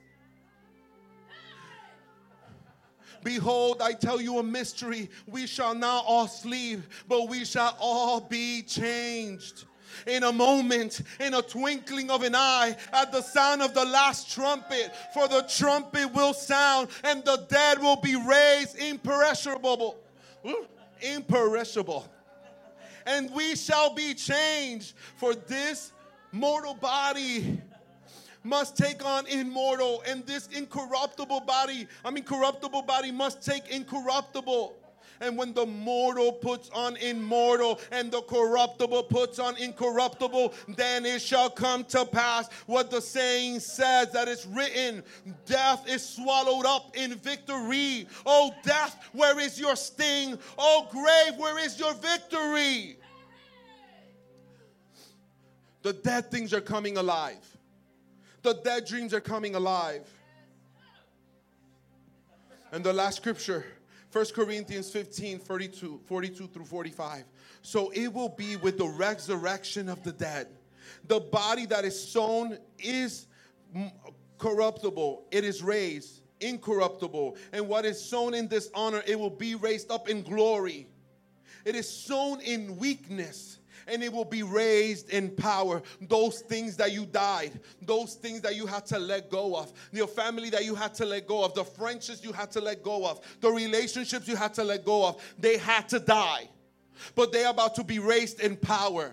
[3.24, 5.10] Behold, I tell you a mystery.
[5.26, 9.64] We shall not all sleep, but we shall all be changed
[10.06, 14.30] in a moment, in a twinkling of an eye, at the sound of the last
[14.30, 14.92] trumpet.
[15.14, 19.96] For the trumpet will sound, and the dead will be raised imperishable.
[21.00, 22.08] Imperishable.
[23.06, 24.94] And we shall be changed.
[25.16, 25.92] For this
[26.32, 27.60] mortal body
[28.42, 34.74] must take on immortal, and this incorruptible body, I mean, corruptible body must take incorruptible.
[35.20, 41.22] And when the mortal puts on immortal and the corruptible puts on incorruptible, then it
[41.22, 45.02] shall come to pass what the saying says that is written
[45.46, 48.06] Death is swallowed up in victory.
[48.24, 50.38] Oh, death, where is your sting?
[50.58, 52.96] Oh, grave, where is your victory?
[55.82, 57.44] The dead things are coming alive,
[58.42, 60.08] the dead dreams are coming alive.
[62.72, 63.64] And the last scripture
[64.16, 67.24] 1 Corinthians 15, 42, 42 through 45.
[67.60, 70.46] So it will be with the resurrection of the dead.
[71.06, 73.26] The body that is sown is
[74.38, 77.36] corruptible, it is raised incorruptible.
[77.52, 80.86] And what is sown in dishonor, it will be raised up in glory.
[81.66, 85.82] It is sown in weakness and it will be raised in power.
[86.00, 90.08] Those things that you died, those things that you had to let go of, your
[90.08, 93.06] family that you had to let go of, the friendships you had to let go
[93.06, 96.48] of, the relationships you had to let go of, they had to die.
[97.14, 99.12] But they're about to be raised in power.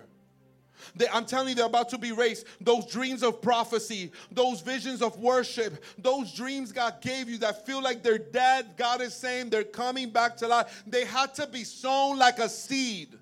[0.96, 2.46] They, I'm telling you, they're about to be raised.
[2.60, 7.82] Those dreams of prophecy, those visions of worship, those dreams God gave you that feel
[7.82, 10.84] like they're dead, God is saying they're coming back to life.
[10.86, 13.18] They had to be sown like a seed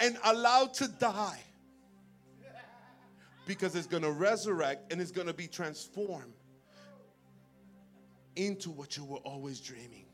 [0.00, 1.42] and allowed to die
[3.48, 6.34] because it's going to resurrect and it's going to be transformed
[8.36, 10.04] into what you were always dreaming.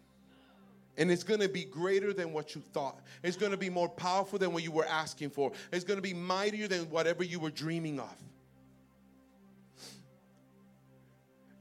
[0.97, 3.01] And it's going to be greater than what you thought.
[3.24, 5.51] It's going to be more powerful than what you were asking for.
[5.72, 8.14] It's going to be mightier than whatever you were dreaming of.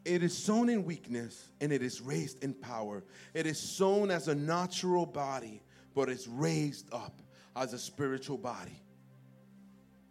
[0.05, 3.03] It is sown in weakness and it is raised in power.
[3.33, 5.63] It is sown as a natural body,
[5.95, 7.22] but it's raised up
[7.55, 8.81] as a spiritual body.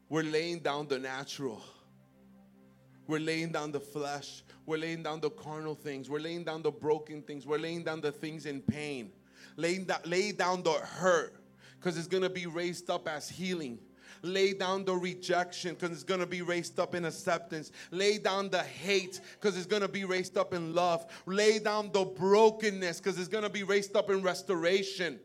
[0.09, 1.63] We're laying down the natural.
[3.07, 4.43] We're laying down the flesh.
[4.67, 6.09] We're laying down the carnal things.
[6.09, 7.47] We're laying down the broken things.
[7.47, 9.13] We're laying down the things in pain.
[9.57, 11.35] Laying da- lay down the hurt
[11.79, 13.79] because it's going to be raised up as healing.
[14.23, 17.73] Lay down the rejection because it's going to be raised up in acceptance.
[17.91, 21.07] Lay down the hate because it's going to be raised up in love.
[21.27, 25.19] Lay down the brokenness because it's going to be raised up in restoration.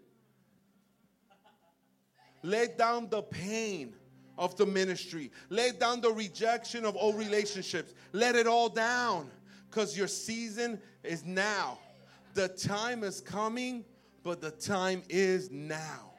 [2.43, 3.93] Lay down the pain
[4.37, 5.31] of the ministry.
[5.49, 7.93] Lay down the rejection of old relationships.
[8.13, 9.29] Let it all down
[9.69, 11.79] because your season is now.
[12.33, 13.83] The time is coming,
[14.23, 16.11] but the time is now.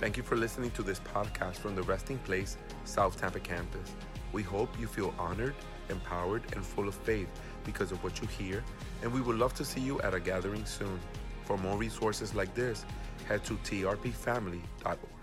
[0.00, 3.92] Thank you for listening to this podcast from the Resting Place South Tampa campus.
[4.32, 5.54] We hope you feel honored,
[5.88, 7.28] empowered, and full of faith
[7.64, 8.62] because of what you hear,
[9.02, 10.98] and we would love to see you at a gathering soon.
[11.44, 12.84] For more resources like this,
[13.24, 15.13] head to trpfamily.org.